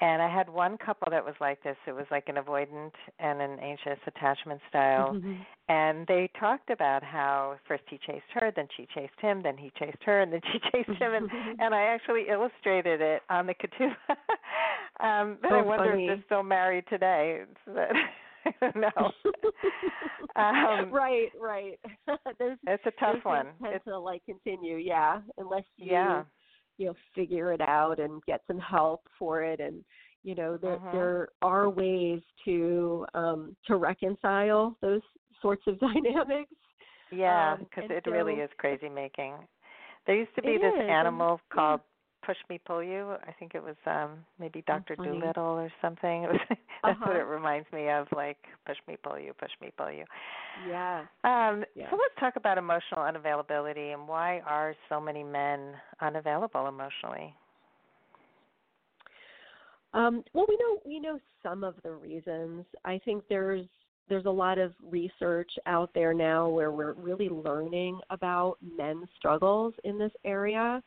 And 0.00 0.20
I 0.20 0.28
had 0.28 0.50
one 0.50 0.76
couple 0.76 1.08
that 1.10 1.24
was 1.24 1.34
like 1.40 1.62
this. 1.62 1.76
It 1.86 1.92
was 1.92 2.04
like 2.10 2.28
an 2.28 2.36
avoidant 2.36 2.92
and 3.18 3.40
an 3.40 3.58
anxious 3.60 3.98
attachment 4.06 4.60
style. 4.68 5.14
Mm-hmm. 5.14 5.34
And 5.68 6.06
they 6.06 6.30
talked 6.38 6.68
about 6.68 7.02
how 7.02 7.56
first 7.66 7.84
he 7.88 7.98
chased 8.06 8.26
her, 8.34 8.52
then 8.54 8.68
she 8.76 8.86
chased 8.94 9.18
him, 9.20 9.42
then 9.42 9.56
he 9.56 9.72
chased 9.78 10.02
her, 10.04 10.20
and 10.20 10.32
then 10.32 10.42
she 10.52 10.58
chased 10.72 11.00
him. 11.00 11.14
And, 11.14 11.30
and 11.60 11.74
I 11.74 11.82
actually 11.82 12.26
illustrated 12.30 13.00
it 13.00 13.22
on 13.30 13.46
the 13.46 13.54
ketubah. 13.54 13.96
um, 15.00 15.38
but 15.40 15.52
oh, 15.52 15.56
I 15.56 15.62
wonder 15.62 15.90
funny. 15.90 16.04
if 16.04 16.08
they're 16.08 16.24
still 16.26 16.42
married 16.42 16.84
today. 16.90 17.40
That, 17.66 17.92
I 18.44 18.52
don't 18.60 18.76
know. 18.76 19.12
um, 20.36 20.92
right, 20.92 21.30
right. 21.40 21.78
those, 22.06 22.58
it's 22.66 22.84
a 22.84 22.90
tough 23.00 23.14
those 23.14 23.24
one. 23.24 23.46
Tend 23.62 23.76
It's, 23.76 23.84
to 23.86 23.98
like 23.98 24.22
continue, 24.26 24.76
yeah, 24.76 25.20
unless 25.38 25.64
you 25.78 25.92
yeah. 25.92 26.22
You 26.78 26.86
know 26.86 26.94
figure 27.14 27.52
it 27.52 27.60
out 27.60 27.98
and 27.98 28.22
get 28.24 28.42
some 28.46 28.58
help 28.58 29.02
for 29.18 29.42
it 29.42 29.60
and 29.60 29.84
you 30.22 30.34
know 30.34 30.56
there 30.56 30.78
Mhm. 30.78 30.92
there 30.92 31.28
are 31.42 31.68
ways 31.70 32.20
to 32.44 33.06
um 33.14 33.56
to 33.66 33.76
reconcile 33.76 34.76
those 34.80 35.02
sorts 35.40 35.66
of 35.66 35.78
dynamics 35.80 36.52
Yeah, 37.10 37.54
Um, 37.54 37.58
because 37.60 37.84
and 37.84 37.92
it 37.92 38.10
really 38.10 38.34
is 38.34 38.50
crazy 38.58 38.88
making. 38.88 39.34
There 40.06 40.16
used 40.16 40.34
to 40.36 40.42
be 40.42 40.58
this 40.58 40.74
is, 40.74 40.88
animal 40.88 41.40
called 41.52 41.80
Push 42.26 42.36
Me 42.50 42.58
Pull 42.66 42.82
You. 42.82 43.12
I 43.26 43.32
think 43.38 43.54
it 43.54 43.62
was 43.62 43.76
um 43.86 44.24
maybe 44.38 44.62
Doctor. 44.66 44.96
Dolittle 44.96 45.58
or 45.58 45.72
something. 45.80 46.24
It 46.26 46.28
was 46.28 46.40
that's 46.82 47.00
what 47.00 47.16
Uh-huh. 47.16 47.18
it 47.20 47.22
reminds 47.26 47.66
me 47.72 47.88
of, 47.90 48.06
like 48.14 48.36
Push 48.66 48.76
Me 48.88 48.96
Pull 49.02 49.18
You, 49.18 49.32
Push 49.34 49.52
Me 49.60 49.70
Pull 49.76 49.90
You. 49.92 50.04
yeah 50.68 51.00
Um, 51.24 51.64
Yeah. 51.74 51.90
So 51.90 51.96
let's 51.96 52.14
talk 52.20 52.36
about 52.36 52.58
emotional 52.58 53.00
unavailability 53.00 53.92
and 53.94 54.06
why 54.08 54.40
are 54.40 54.74
so 54.88 55.00
many 55.00 55.22
men 55.24 55.74
unavailable 56.00 56.66
emotionally? 56.68 57.34
Um, 59.94 60.22
well, 60.34 60.46
we 60.48 60.56
know 60.60 60.80
we 60.84 61.00
know 61.00 61.18
some 61.42 61.64
of 61.64 61.74
the 61.82 61.92
reasons. 61.92 62.64
I 62.84 63.00
think 63.04 63.22
there's 63.28 63.66
there's 64.08 64.26
a 64.26 64.30
lot 64.30 64.58
of 64.58 64.72
research 64.82 65.50
out 65.66 65.90
there 65.94 66.12
now 66.14 66.48
where 66.48 66.70
we're 66.70 66.92
really 66.92 67.28
learning 67.28 67.98
about 68.10 68.56
men's 68.76 69.08
struggles 69.18 69.74
in 69.84 69.98
this 69.98 70.12
area. 70.24 70.82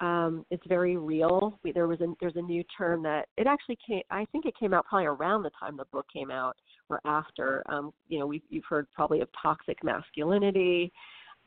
Um, 0.00 0.46
it's 0.50 0.66
very 0.68 0.96
real. 0.96 1.58
We, 1.64 1.72
there 1.72 1.88
was 1.88 2.00
a 2.00 2.06
there's 2.20 2.36
a 2.36 2.42
new 2.42 2.62
term 2.76 3.02
that 3.02 3.26
it 3.36 3.46
actually 3.46 3.78
came. 3.84 4.02
I 4.10 4.26
think 4.30 4.46
it 4.46 4.54
came 4.58 4.72
out 4.72 4.86
probably 4.86 5.06
around 5.06 5.42
the 5.42 5.50
time 5.58 5.76
the 5.76 5.86
book 5.86 6.06
came 6.12 6.30
out 6.30 6.56
or 6.88 7.00
after. 7.04 7.64
Um, 7.68 7.92
you 8.08 8.18
know, 8.18 8.26
we've 8.26 8.42
you've 8.48 8.64
heard 8.68 8.86
probably 8.94 9.20
of 9.20 9.28
toxic 9.42 9.82
masculinity, 9.82 10.92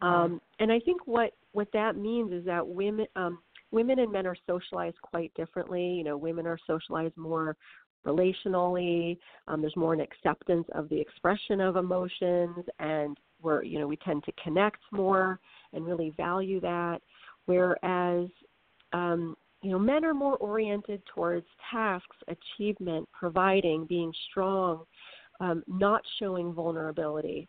um, 0.01 0.41
and 0.59 0.71
I 0.71 0.79
think 0.79 1.05
what 1.05 1.31
what 1.53 1.67
that 1.73 1.95
means 1.95 2.31
is 2.33 2.45
that 2.45 2.67
women 2.67 3.05
um, 3.15 3.39
women 3.71 3.99
and 3.99 4.11
men 4.11 4.25
are 4.25 4.35
socialized 4.47 4.97
quite 5.01 5.33
differently. 5.35 5.85
You 5.85 6.03
know, 6.03 6.17
women 6.17 6.45
are 6.47 6.57
socialized 6.67 7.15
more 7.17 7.55
relationally. 8.05 9.17
Um, 9.47 9.61
there's 9.61 9.75
more 9.75 9.93
an 9.93 10.01
acceptance 10.01 10.67
of 10.73 10.89
the 10.89 10.99
expression 10.99 11.61
of 11.61 11.75
emotions, 11.75 12.65
and 12.79 13.17
we're 13.41 13.63
you 13.63 13.79
know 13.79 13.87
we 13.87 13.97
tend 13.97 14.23
to 14.23 14.31
connect 14.43 14.79
more 14.91 15.39
and 15.73 15.85
really 15.85 16.13
value 16.17 16.59
that. 16.61 17.01
Whereas 17.45 18.27
um, 18.93 19.35
you 19.61 19.71
know 19.71 19.79
men 19.79 20.05
are 20.05 20.13
more 20.13 20.37
oriented 20.37 21.01
towards 21.13 21.45
tasks, 21.71 22.17
achievement, 22.27 23.07
providing, 23.13 23.85
being 23.85 24.13
strong, 24.29 24.83
um, 25.39 25.63
not 25.67 26.01
showing 26.19 26.53
vulnerability, 26.53 27.47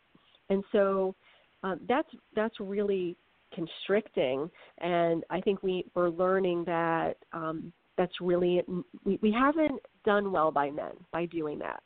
and 0.50 0.62
so 0.72 1.14
um, 1.62 1.81
that's 1.88 2.09
that's 2.35 2.59
really 2.61 3.16
constricting. 3.55 4.50
And 4.78 5.24
I 5.31 5.40
think 5.40 5.62
we 5.62 5.85
we're 5.94 6.11
learning 6.11 6.64
that 6.64 7.16
um, 7.33 7.72
that's 7.96 8.20
really 8.20 8.62
we, 9.05 9.18
we 9.22 9.33
haven't 9.33 9.81
done 10.05 10.33
well 10.33 10.50
by 10.50 10.70
men 10.70 10.92
by 11.12 11.26
doing 11.26 11.59
that. 11.61 11.83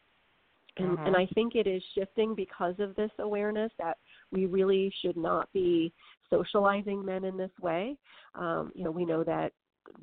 And, 0.79 0.91
mm-hmm. 0.91 1.07
and 1.07 1.17
I 1.17 1.27
think 1.35 1.55
it 1.55 1.67
is 1.67 1.83
shifting 1.95 2.35
because 2.35 2.75
of 2.79 2.95
this 2.97 3.11
awareness 3.19 3.73
that 3.79 3.97
we 4.33 4.47
really 4.47 4.93
should 5.03 5.17
not 5.17 5.53
be 5.53 5.93
socializing 6.31 7.05
men 7.05 7.25
in 7.25 7.37
this 7.37 7.51
way. 7.61 7.97
Um, 8.35 8.73
you 8.75 8.85
know, 8.85 8.91
we 8.91 9.05
know 9.05 9.23
that 9.25 9.53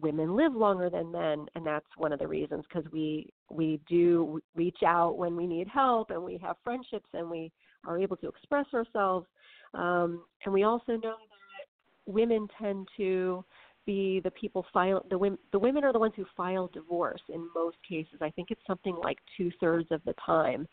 women 0.02 0.36
live 0.36 0.54
longer 0.54 0.90
than 0.90 1.12
men, 1.12 1.46
and 1.56 1.66
that's 1.66 1.86
one 1.98 2.14
of 2.14 2.20
the 2.20 2.28
reasons 2.28 2.64
because 2.68 2.90
we 2.92 3.32
we 3.50 3.80
do 3.88 4.42
reach 4.56 4.80
out 4.86 5.18
when 5.18 5.36
we 5.36 5.48
need 5.48 5.68
help, 5.68 6.10
and 6.10 6.24
we 6.24 6.38
have 6.38 6.56
friendships, 6.64 7.10
and 7.14 7.30
we 7.30 7.52
are 7.86 8.00
able 8.00 8.18
to 8.18 8.28
express 8.28 8.66
ourselves. 8.74 9.28
Um, 9.74 10.24
and 10.46 10.54
we 10.54 10.64
also 10.64 10.94
know 10.94 11.16
that 11.18 12.12
women 12.14 12.48
tend 12.60 12.88
to 12.98 13.44
be 13.86 14.22
the 14.24 14.32
people 14.32 14.66
file 14.74 15.06
the 15.10 15.18
women 15.18 15.38
the 15.52 15.60
women 15.60 15.84
are 15.84 15.94
the 15.94 16.00
ones 16.00 16.14
who 16.16 16.26
file 16.36 16.70
divorce 16.74 17.22
in 17.30 17.48
most 17.56 17.78
cases. 17.88 18.20
I 18.22 18.30
think 18.32 18.52
it's 18.52 18.62
something 18.66 18.96
like 19.04 19.18
two 19.38 19.52
thirds 19.60 19.88
of 19.92 20.02
the 20.06 20.14
time, 20.26 20.68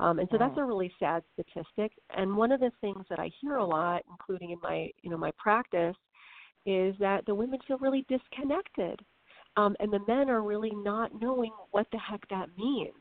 um, 0.00 0.18
and 0.18 0.28
so 0.30 0.38
that's 0.38 0.58
a 0.58 0.64
really 0.64 0.92
sad 0.98 1.22
statistic. 1.32 1.92
And 2.16 2.36
one 2.36 2.52
of 2.52 2.60
the 2.60 2.72
things 2.80 3.04
that 3.10 3.18
I 3.18 3.30
hear 3.40 3.56
a 3.56 3.64
lot, 3.64 4.02
including 4.10 4.50
in 4.50 4.58
my 4.62 4.90
you 5.02 5.10
know 5.10 5.18
my 5.18 5.32
practice, 5.38 5.96
is 6.66 6.94
that 6.98 7.26
the 7.26 7.34
women 7.34 7.58
feel 7.66 7.78
really 7.78 8.06
disconnected, 8.08 9.00
um, 9.56 9.76
and 9.80 9.92
the 9.92 10.04
men 10.08 10.30
are 10.30 10.42
really 10.42 10.72
not 10.74 11.10
knowing 11.20 11.52
what 11.70 11.86
the 11.92 11.98
heck 11.98 12.26
that 12.30 12.48
means. 12.56 12.94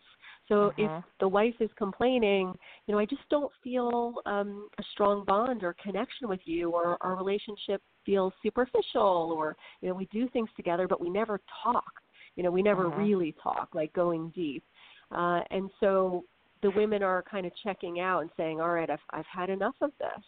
So 0.47 0.71
if 0.77 0.91
Mm-hmm. 0.91 0.99
the 1.19 1.27
wife 1.27 1.55
is 1.59 1.69
complaining, 1.77 2.53
you 2.85 2.93
know, 2.93 2.99
I 2.99 3.05
just 3.05 3.27
don't 3.29 3.51
feel 3.63 4.15
um, 4.25 4.67
a 4.77 4.83
strong 4.91 5.23
bond 5.25 5.63
or 5.63 5.75
connection 5.81 6.27
with 6.27 6.41
you, 6.45 6.71
or 6.71 6.97
our 7.01 7.15
relationship 7.15 7.81
feels 8.05 8.33
superficial, 8.43 9.33
or 9.37 9.55
you 9.81 9.89
know, 9.89 9.95
we 9.95 10.05
do 10.07 10.27
things 10.29 10.49
together, 10.55 10.87
but 10.87 11.01
we 11.01 11.09
never 11.09 11.39
talk. 11.63 11.91
You 12.35 12.43
know, 12.43 12.51
we 12.51 12.61
never 12.61 12.89
Mhm. 12.89 12.97
really 12.97 13.35
talk, 13.41 13.69
like 13.73 13.93
going 13.93 14.31
deep. 14.35 14.63
Uh, 15.11 15.41
and 15.51 15.69
so 15.79 16.25
the 16.61 16.71
women 16.71 17.03
are 17.03 17.21
kind 17.23 17.45
of 17.45 17.51
checking 17.63 17.99
out 17.99 18.21
and 18.21 18.29
saying, 18.35 18.59
"All 18.59 18.69
right, 18.69 18.89
I've 18.89 18.99
I've 19.11 19.25
had 19.25 19.49
enough 19.49 19.75
of 19.81 19.91
this." 19.99 20.23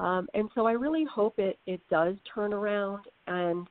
Um, 0.00 0.28
and 0.34 0.48
so 0.54 0.66
I 0.66 0.72
really 0.72 1.04
hope 1.04 1.38
it 1.38 1.58
it 1.66 1.80
does 1.90 2.16
turn 2.32 2.52
around. 2.52 3.04
And 3.26 3.68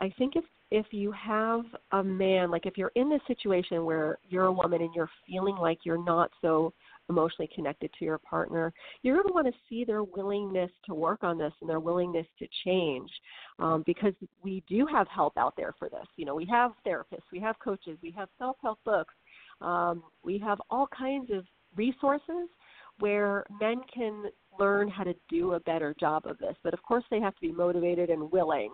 I 0.00 0.10
think 0.18 0.36
if 0.36 0.44
if 0.74 0.86
you 0.90 1.12
have 1.12 1.62
a 1.92 2.02
man, 2.02 2.50
like 2.50 2.66
if 2.66 2.76
you're 2.76 2.90
in 2.96 3.08
this 3.08 3.20
situation 3.28 3.84
where 3.84 4.18
you're 4.28 4.46
a 4.46 4.52
woman 4.52 4.82
and 4.82 4.92
you're 4.92 5.08
feeling 5.24 5.54
like 5.54 5.78
you're 5.84 6.04
not 6.04 6.32
so 6.42 6.72
emotionally 7.08 7.48
connected 7.54 7.92
to 7.96 8.04
your 8.04 8.18
partner, 8.18 8.72
you're 9.02 9.14
going 9.14 9.28
to 9.28 9.32
want 9.32 9.46
to 9.46 9.52
see 9.68 9.84
their 9.84 10.02
willingness 10.02 10.72
to 10.84 10.92
work 10.92 11.22
on 11.22 11.38
this 11.38 11.52
and 11.60 11.70
their 11.70 11.78
willingness 11.78 12.26
to 12.40 12.48
change, 12.64 13.08
um, 13.60 13.84
because 13.86 14.14
we 14.42 14.64
do 14.68 14.84
have 14.84 15.06
help 15.06 15.34
out 15.36 15.54
there 15.56 15.74
for 15.78 15.88
this. 15.88 16.08
You 16.16 16.24
know, 16.24 16.34
we 16.34 16.46
have 16.46 16.72
therapists, 16.84 17.30
we 17.30 17.38
have 17.38 17.56
coaches, 17.60 17.96
we 18.02 18.10
have 18.10 18.28
self-help 18.36 18.80
books, 18.84 19.14
um, 19.60 20.02
we 20.24 20.38
have 20.38 20.58
all 20.70 20.88
kinds 20.88 21.30
of 21.30 21.44
resources 21.76 22.48
where 22.98 23.44
men 23.60 23.80
can 23.92 24.24
learn 24.58 24.88
how 24.88 25.04
to 25.04 25.14
do 25.28 25.52
a 25.52 25.60
better 25.60 25.94
job 26.00 26.26
of 26.26 26.38
this. 26.38 26.56
But 26.64 26.74
of 26.74 26.82
course, 26.82 27.04
they 27.10 27.20
have 27.20 27.34
to 27.36 27.40
be 27.40 27.52
motivated 27.52 28.10
and 28.10 28.30
willing. 28.32 28.70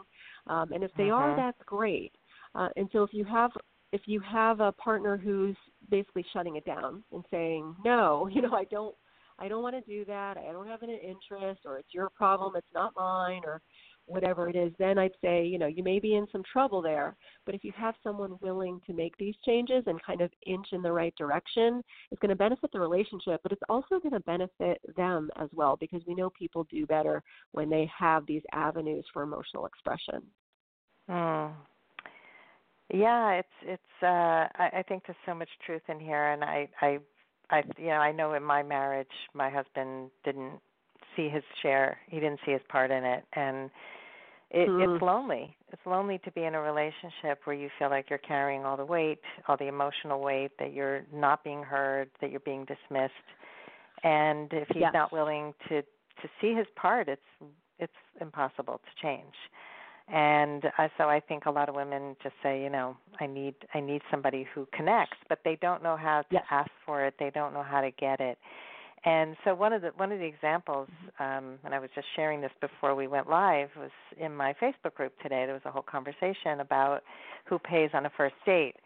Um, 0.51 0.73
and 0.73 0.83
if 0.83 0.93
they 0.95 1.11
are, 1.11 1.31
Mhm. 1.31 1.37
that's 1.37 1.63
great. 1.65 2.13
Uh, 2.57 2.69
and 2.77 2.91
so 2.91 3.05
if 3.05 3.15
you 3.15 3.25
have 3.25 3.57
if 3.93 4.07
you 4.07 4.21
have 4.21 4.61
a 4.61 4.71
partner 4.73 5.17
who's 5.17 5.57
basically 5.89 6.23
shutting 6.33 6.55
it 6.55 6.65
down 6.65 7.03
and 7.11 7.25
saying, 7.31 7.75
no, 7.85 8.27
you 8.33 8.41
know, 8.41 8.53
I 8.53 8.65
don't, 8.65 8.95
I 9.39 9.49
don't 9.49 9.65
want 9.65 9.75
to 9.75 9.91
do 9.91 10.05
that. 10.05 10.37
I 10.37 10.53
don't 10.53 10.69
have 10.69 10.83
an 10.83 10.91
interest, 10.91 11.63
or 11.65 11.79
it's 11.79 11.93
your 11.93 12.09
problem, 12.11 12.55
it's 12.55 12.73
not 12.73 12.95
mine, 12.97 13.43
or 13.45 13.61
whatever 14.07 14.49
it 14.49 14.57
is, 14.57 14.73
then 14.79 14.99
I'd 14.99 15.15
say, 15.21 15.45
you 15.45 15.59
know, 15.59 15.67
you 15.67 15.83
may 15.83 15.99
be 15.99 16.15
in 16.15 16.27
some 16.31 16.43
trouble 16.53 16.83
there. 16.83 17.17
But 17.47 17.55
if 17.55 17.65
you 17.65 17.73
have 17.77 17.95
someone 18.03 18.37
willing 18.41 18.81
to 18.87 18.93
make 18.93 19.17
these 19.17 19.35
changes 19.45 19.85
and 19.87 20.03
kind 20.03 20.21
of 20.21 20.31
inch 20.47 20.69
in 20.73 20.83
the 20.83 20.93
right 20.93 21.15
direction, 21.17 21.83
it's 22.11 22.21
going 22.21 22.31
to 22.31 22.37
benefit 22.37 22.71
the 22.73 22.81
relationship, 22.81 23.41
but 23.43 23.53
it's 23.53 23.63
also 23.69 23.99
going 23.99 24.13
to 24.13 24.21
benefit 24.21 24.81
them 24.97 25.31
as 25.37 25.49
well 25.53 25.77
because 25.77 26.03
we 26.07 26.15
know 26.15 26.31
people 26.31 26.65
do 26.71 26.87
better 26.87 27.23
when 27.53 27.71
they 27.71 27.91
have 27.97 28.27
these 28.27 28.43
avenues 28.53 29.05
for 29.13 29.23
emotional 29.23 29.67
expression. 29.67 30.23
Mm. 31.11 31.53
Yeah, 32.93 33.33
it's 33.33 33.49
it's. 33.63 34.03
uh 34.03 34.07
I, 34.07 34.71
I 34.79 34.85
think 34.89 35.05
there's 35.07 35.17
so 35.27 35.35
much 35.35 35.49
truth 35.65 35.83
in 35.89 36.01
here, 36.01 36.29
and 36.33 36.45
I 36.45 36.69
I 36.81 36.99
I 37.51 37.63
you 37.79 37.87
know 37.89 37.93
I 37.95 38.13
know 38.13 38.35
in 38.35 38.43
my 38.43 38.63
marriage 38.63 39.09
my 39.35 39.51
husband 39.51 40.11
didn't 40.25 40.61
see 41.17 41.29
his 41.29 41.43
share. 41.63 41.99
He 42.09 42.21
didn't 42.21 42.41
see 42.45 42.53
his 42.53 42.63
part 42.69 42.91
in 42.91 43.05
it, 43.05 43.25
and 43.35 43.71
it, 44.51 44.69
Mm. 44.69 44.95
it's 44.95 45.03
lonely. 45.03 45.57
It's 45.73 45.83
lonely 45.87 46.19
to 46.25 46.33
be 46.33 46.45
in 46.45 46.55
a 46.57 46.61
relationship 46.61 47.41
where 47.45 47.55
you 47.55 47.69
feel 47.79 47.91
like 47.91 48.11
you're 48.11 48.19
carrying 48.19 48.65
all 48.65 48.77
the 48.77 48.85
weight, 48.85 49.21
all 49.47 49.57
the 49.57 49.69
emotional 49.69 50.21
weight, 50.21 50.53
that 50.59 50.73
you're 50.73 51.03
not 51.13 51.45
being 51.45 51.63
heard, 51.63 52.11
that 52.21 52.31
you're 52.31 52.41
being 52.41 52.65
dismissed, 52.67 53.15
and 54.03 54.53
if 54.53 54.69
he's 54.69 54.81
Yes. 54.81 54.93
not 54.93 55.13
willing 55.13 55.55
to 55.69 55.83
to 55.83 56.29
see 56.41 56.55
his 56.55 56.67
part, 56.77 57.09
it's 57.09 57.23
it's 57.79 57.93
impossible 58.21 58.79
to 58.85 59.03
change 59.03 59.35
and 60.13 60.65
uh, 60.79 60.89
so 60.99 61.05
I 61.09 61.21
think 61.21 61.47
a 61.47 61.51
lot 61.51 61.69
of 61.69 61.75
women 61.75 62.17
just 62.23 62.35
say, 62.43 62.63
you 62.63 62.71
know, 62.71 62.97
I 63.21 63.27
need 63.27 63.55
I 63.75 63.81
need 63.81 64.03
somebody 64.11 64.47
who 64.55 64.67
connects, 64.73 65.17
but 65.29 65.41
they 65.45 65.57
don't 65.61 65.83
know 65.83 65.97
how 65.97 66.23
to 66.23 66.27
Yes. 66.35 66.45
ask 66.51 66.71
for 66.85 67.05
it. 67.05 67.15
They 67.19 67.31
don't 67.31 67.53
know 67.55 67.63
how 67.63 67.81
to 67.81 67.91
get 67.93 68.21
it. 68.21 68.39
And 69.05 69.37
so 69.45 69.55
one 69.55 69.73
of 69.73 69.83
the 69.83 69.89
one 69.97 70.13
of 70.13 70.19
the 70.19 70.25
examples, 70.27 70.89
um, 71.19 71.59
and 71.65 71.75
I 71.75 71.79
was 71.79 71.91
just 71.95 72.07
sharing 72.17 72.41
this 72.41 72.51
before 72.61 72.95
we 72.95 73.07
went 73.07 73.31
live, 73.31 73.71
was 73.79 73.91
in 74.19 74.35
my 74.37 74.53
Facebook 74.61 74.95
group 74.95 75.13
today. 75.23 75.45
There 75.47 75.55
was 75.55 75.63
a 75.65 75.71
whole 75.71 75.83
conversation 75.83 76.61
about 76.61 77.03
who 77.47 77.59
pays 77.59 77.91
on 77.95 78.07
a 78.07 78.11
first 78.17 78.35
date. 78.45 78.77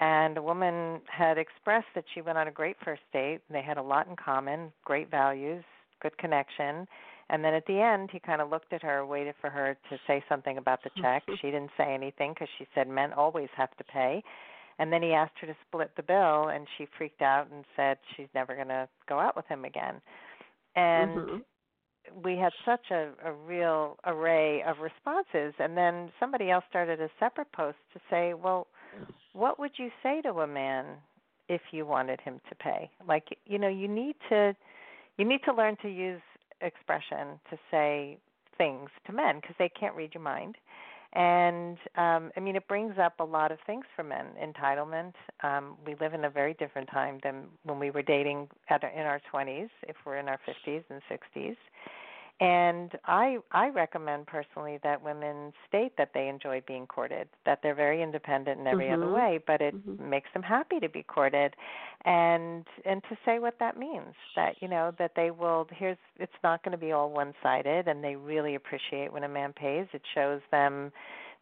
And 0.00 0.36
a 0.36 0.42
woman 0.42 1.00
had 1.06 1.38
expressed 1.38 1.86
that 1.94 2.04
she 2.12 2.22
went 2.22 2.36
on 2.38 2.48
a 2.48 2.50
great 2.50 2.76
first 2.84 3.02
date. 3.12 3.40
They 3.50 3.62
had 3.62 3.76
a 3.78 3.82
lot 3.82 4.08
in 4.08 4.16
common, 4.16 4.72
great 4.84 5.10
values, 5.10 5.64
good 6.00 6.16
connection. 6.18 6.88
And 7.30 7.44
then 7.44 7.54
at 7.54 7.66
the 7.66 7.80
end, 7.80 8.10
he 8.12 8.20
kind 8.20 8.40
of 8.42 8.50
looked 8.50 8.72
at 8.72 8.82
her, 8.82 9.06
waited 9.06 9.34
for 9.40 9.50
her 9.50 9.76
to 9.90 9.98
say 10.06 10.22
something 10.28 10.58
about 10.58 10.82
the 10.84 10.90
check. 11.00 11.22
she 11.40 11.48
didn't 11.48 11.70
say 11.76 11.94
anything 11.94 12.32
because 12.34 12.48
she 12.58 12.66
said 12.74 12.88
men 12.88 13.12
always 13.12 13.48
have 13.56 13.74
to 13.78 13.84
pay. 13.84 14.22
And 14.78 14.92
then 14.92 15.02
he 15.02 15.12
asked 15.12 15.38
her 15.40 15.46
to 15.46 15.56
split 15.68 15.92
the 15.96 16.02
bill, 16.02 16.48
and 16.48 16.66
she 16.76 16.86
freaked 16.98 17.22
out 17.22 17.48
and 17.50 17.64
said 17.76 17.98
she's 18.16 18.28
never 18.34 18.54
going 18.54 18.68
to 18.68 18.88
go 19.08 19.18
out 19.18 19.36
with 19.36 19.46
him 19.46 19.64
again. 19.64 20.00
And 20.74 21.26
Mhm. 21.28 21.44
we 22.24 22.36
had 22.36 22.52
such 22.64 22.90
a, 22.90 23.10
a 23.24 23.32
real 23.32 23.98
array 24.06 24.62
of 24.62 24.78
responses. 24.80 25.54
And 25.58 25.76
then 25.76 26.10
somebody 26.18 26.50
else 26.50 26.64
started 26.68 27.00
a 27.00 27.08
separate 27.20 27.52
post 27.52 27.78
to 27.94 28.00
say, 28.10 28.34
well, 28.34 28.66
what 29.32 29.58
would 29.58 29.72
you 29.78 29.90
say 30.02 30.20
to 30.22 30.40
a 30.40 30.46
man 30.46 30.86
if 31.48 31.60
you 31.72 31.86
wanted 31.86 32.20
him 32.20 32.40
to 32.48 32.54
pay? 32.56 32.90
Like, 33.06 33.24
you 33.46 33.58
know, 33.58 33.68
you 33.68 33.88
need 33.88 34.16
to 34.30 34.54
you 35.18 35.24
need 35.26 35.40
to 35.44 35.52
learn 35.52 35.76
to 35.82 35.88
use 35.88 36.22
expression 36.62 37.40
to 37.50 37.58
say 37.70 38.18
things 38.58 38.90
to 39.06 39.12
men 39.12 39.36
because 39.40 39.56
they 39.58 39.68
can't 39.68 39.94
read 39.94 40.14
your 40.14 40.22
mind. 40.22 40.56
And 41.14 41.76
um, 41.96 42.32
I 42.36 42.40
mean, 42.40 42.56
it 42.56 42.66
brings 42.68 42.94
up 42.98 43.20
a 43.20 43.24
lot 43.24 43.52
of 43.52 43.58
things 43.66 43.84
for 43.94 44.02
men. 44.02 44.26
Entitlement. 44.42 45.12
Um, 45.42 45.76
we 45.86 45.94
live 46.00 46.14
in 46.14 46.24
a 46.24 46.30
very 46.30 46.54
different 46.54 46.88
time 46.90 47.20
than 47.22 47.44
when 47.64 47.78
we 47.78 47.90
were 47.90 48.02
dating 48.02 48.48
at 48.70 48.82
in 48.82 49.00
our 49.00 49.20
20s, 49.32 49.68
if 49.82 49.96
we're 50.06 50.16
in 50.16 50.28
our 50.28 50.40
50s 50.48 50.82
and 50.88 51.02
60s. 51.10 51.56
And 52.42 52.90
I 53.04 53.38
I 53.52 53.68
recommend 53.68 54.26
personally 54.26 54.80
that 54.82 55.00
women 55.00 55.52
state 55.68 55.92
that 55.96 56.10
they 56.12 56.28
enjoy 56.28 56.60
being 56.66 56.88
courted, 56.88 57.28
that 57.46 57.60
they're 57.62 57.74
very 57.74 58.02
independent 58.02 58.58
in 58.58 58.66
every 58.66 58.86
mm-hmm. 58.86 59.00
other 59.00 59.12
way, 59.12 59.38
but 59.46 59.60
it 59.60 59.76
mm-hmm. 59.76 60.10
makes 60.10 60.28
them 60.34 60.42
happy 60.42 60.80
to 60.80 60.88
be 60.88 61.04
courted 61.04 61.54
and 62.04 62.66
and 62.84 63.00
to 63.08 63.16
say 63.24 63.38
what 63.38 63.60
that 63.60 63.78
means. 63.78 64.14
That, 64.34 64.56
you 64.60 64.66
know, 64.66 64.92
that 64.98 65.12
they 65.14 65.30
will 65.30 65.68
here's 65.70 65.98
it's 66.18 66.32
not 66.42 66.64
going 66.64 66.72
to 66.72 66.84
be 66.84 66.90
all 66.90 67.10
one 67.10 67.32
sided 67.44 67.86
and 67.86 68.02
they 68.02 68.16
really 68.16 68.56
appreciate 68.56 69.12
when 69.12 69.22
a 69.22 69.28
man 69.28 69.52
pays. 69.52 69.86
It 69.92 70.02
shows 70.12 70.40
them 70.50 70.90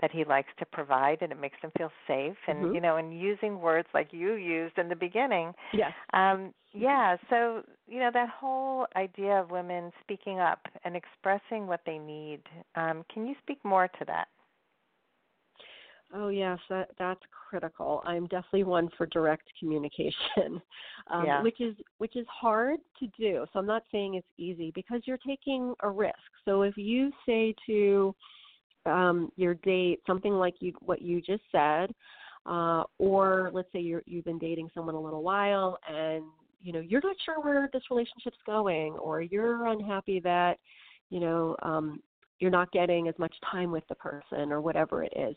that 0.00 0.10
he 0.10 0.24
likes 0.24 0.48
to 0.58 0.66
provide 0.66 1.18
and 1.20 1.32
it 1.32 1.40
makes 1.40 1.56
them 1.62 1.70
feel 1.76 1.90
safe 2.06 2.36
and 2.46 2.58
mm-hmm. 2.58 2.74
you 2.74 2.80
know 2.80 2.96
and 2.96 3.18
using 3.18 3.60
words 3.60 3.88
like 3.94 4.08
you 4.12 4.34
used 4.34 4.76
in 4.78 4.88
the 4.88 4.96
beginning 4.96 5.52
yes 5.72 5.92
um 6.14 6.52
yeah 6.72 7.16
so 7.28 7.62
you 7.90 7.98
know 7.98 8.10
that 8.12 8.28
whole 8.28 8.86
idea 8.96 9.32
of 9.32 9.50
women 9.50 9.92
speaking 10.02 10.38
up 10.38 10.60
and 10.84 10.96
expressing 10.96 11.66
what 11.66 11.80
they 11.84 11.98
need 11.98 12.40
um 12.76 13.04
can 13.12 13.26
you 13.26 13.34
speak 13.42 13.62
more 13.64 13.88
to 13.98 14.04
that 14.06 14.28
Oh 16.12 16.28
yes, 16.28 16.58
that 16.68 16.90
that's 16.98 17.20
critical. 17.48 18.02
I'm 18.04 18.26
definitely 18.26 18.64
one 18.64 18.88
for 18.96 19.06
direct 19.06 19.44
communication, 19.58 20.60
um, 21.10 21.24
yeah. 21.24 21.42
which 21.42 21.60
is 21.60 21.76
which 21.98 22.16
is 22.16 22.26
hard 22.28 22.80
to 22.98 23.06
do. 23.18 23.46
So 23.52 23.58
I'm 23.60 23.66
not 23.66 23.84
saying 23.92 24.14
it's 24.14 24.26
easy 24.36 24.72
because 24.74 25.02
you're 25.04 25.18
taking 25.18 25.72
a 25.82 25.88
risk. 25.88 26.16
So 26.44 26.62
if 26.62 26.76
you 26.76 27.12
say 27.26 27.54
to 27.66 28.14
um, 28.86 29.30
your 29.36 29.54
date 29.54 30.00
something 30.06 30.32
like 30.32 30.54
you 30.58 30.72
what 30.80 31.00
you 31.00 31.20
just 31.20 31.44
said, 31.52 31.94
uh, 32.44 32.82
or 32.98 33.50
let's 33.52 33.70
say 33.72 33.78
you're 33.78 34.02
you've 34.06 34.24
been 34.24 34.38
dating 34.38 34.68
someone 34.74 34.96
a 34.96 35.00
little 35.00 35.22
while 35.22 35.78
and 35.88 36.24
you 36.60 36.72
know 36.72 36.80
you're 36.80 37.00
not 37.02 37.16
sure 37.24 37.40
where 37.40 37.68
this 37.72 37.82
relationship's 37.90 38.38
going, 38.46 38.92
or 38.94 39.22
you're 39.22 39.66
unhappy 39.66 40.20
that 40.20 40.58
you 41.10 41.20
know 41.20 41.56
um, 41.62 42.00
you're 42.38 42.50
not 42.50 42.72
getting 42.72 43.08
as 43.08 43.18
much 43.18 43.34
time 43.50 43.70
with 43.70 43.84
the 43.88 43.94
person 43.94 44.52
or 44.52 44.60
whatever 44.60 45.02
it 45.02 45.12
is. 45.16 45.36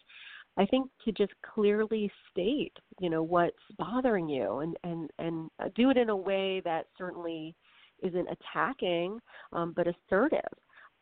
I 0.56 0.66
think 0.66 0.90
to 1.04 1.12
just 1.12 1.34
clearly 1.42 2.12
state, 2.32 2.74
you 3.00 3.10
know, 3.10 3.24
what's 3.24 3.56
bothering 3.78 4.30
you 4.30 4.60
and 4.60 4.78
and 4.84 5.10
and 5.20 5.50
do 5.76 5.90
it 5.90 5.98
in 5.98 6.10
a 6.10 6.16
way 6.16 6.62
that 6.66 6.86
certainly 6.98 7.56
isn't 8.02 8.28
attacking 8.30 9.20
um, 9.54 9.74
but 9.76 9.88
assertive. 9.88 10.42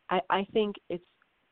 I, 0.10 0.19
I 0.29 0.47
think 0.53 0.75
it's 0.89 1.03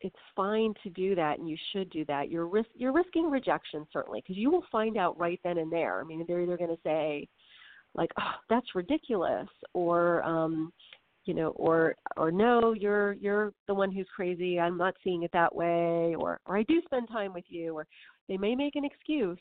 it's 0.01 0.15
fine 0.33 0.73
to 0.83 0.89
do 0.91 1.13
that, 1.15 1.39
and 1.39 1.49
you 1.49 1.57
should 1.73 1.89
do 1.89 2.05
that. 2.05 2.29
You're 2.29 2.47
risk 2.47 2.69
you're 2.73 2.93
risking 2.93 3.29
rejection 3.29 3.85
certainly 3.91 4.21
because 4.21 4.37
you 4.37 4.49
will 4.49 4.63
find 4.71 4.97
out 4.97 5.19
right 5.19 5.39
then 5.43 5.57
and 5.57 5.71
there. 5.71 5.99
I 5.99 6.03
mean, 6.03 6.23
they're 6.27 6.41
either 6.41 6.57
going 6.57 6.69
to 6.69 6.81
say, 6.83 7.27
like, 7.95 8.11
"Oh, 8.19 8.33
that's 8.49 8.75
ridiculous," 8.75 9.47
or, 9.73 10.23
um, 10.23 10.71
you 11.25 11.33
know, 11.33 11.49
or 11.49 11.95
or 12.17 12.31
no, 12.31 12.73
you're 12.73 13.13
you're 13.13 13.53
the 13.67 13.73
one 13.73 13.91
who's 13.91 14.07
crazy. 14.15 14.59
I'm 14.59 14.77
not 14.77 14.95
seeing 15.03 15.23
it 15.23 15.31
that 15.33 15.53
way, 15.53 16.15
or 16.15 16.39
or 16.45 16.57
I 16.57 16.63
do 16.63 16.81
spend 16.85 17.07
time 17.09 17.33
with 17.33 17.45
you, 17.47 17.73
or 17.77 17.87
they 18.27 18.37
may 18.37 18.55
make 18.55 18.75
an 18.75 18.85
excuse. 18.85 19.39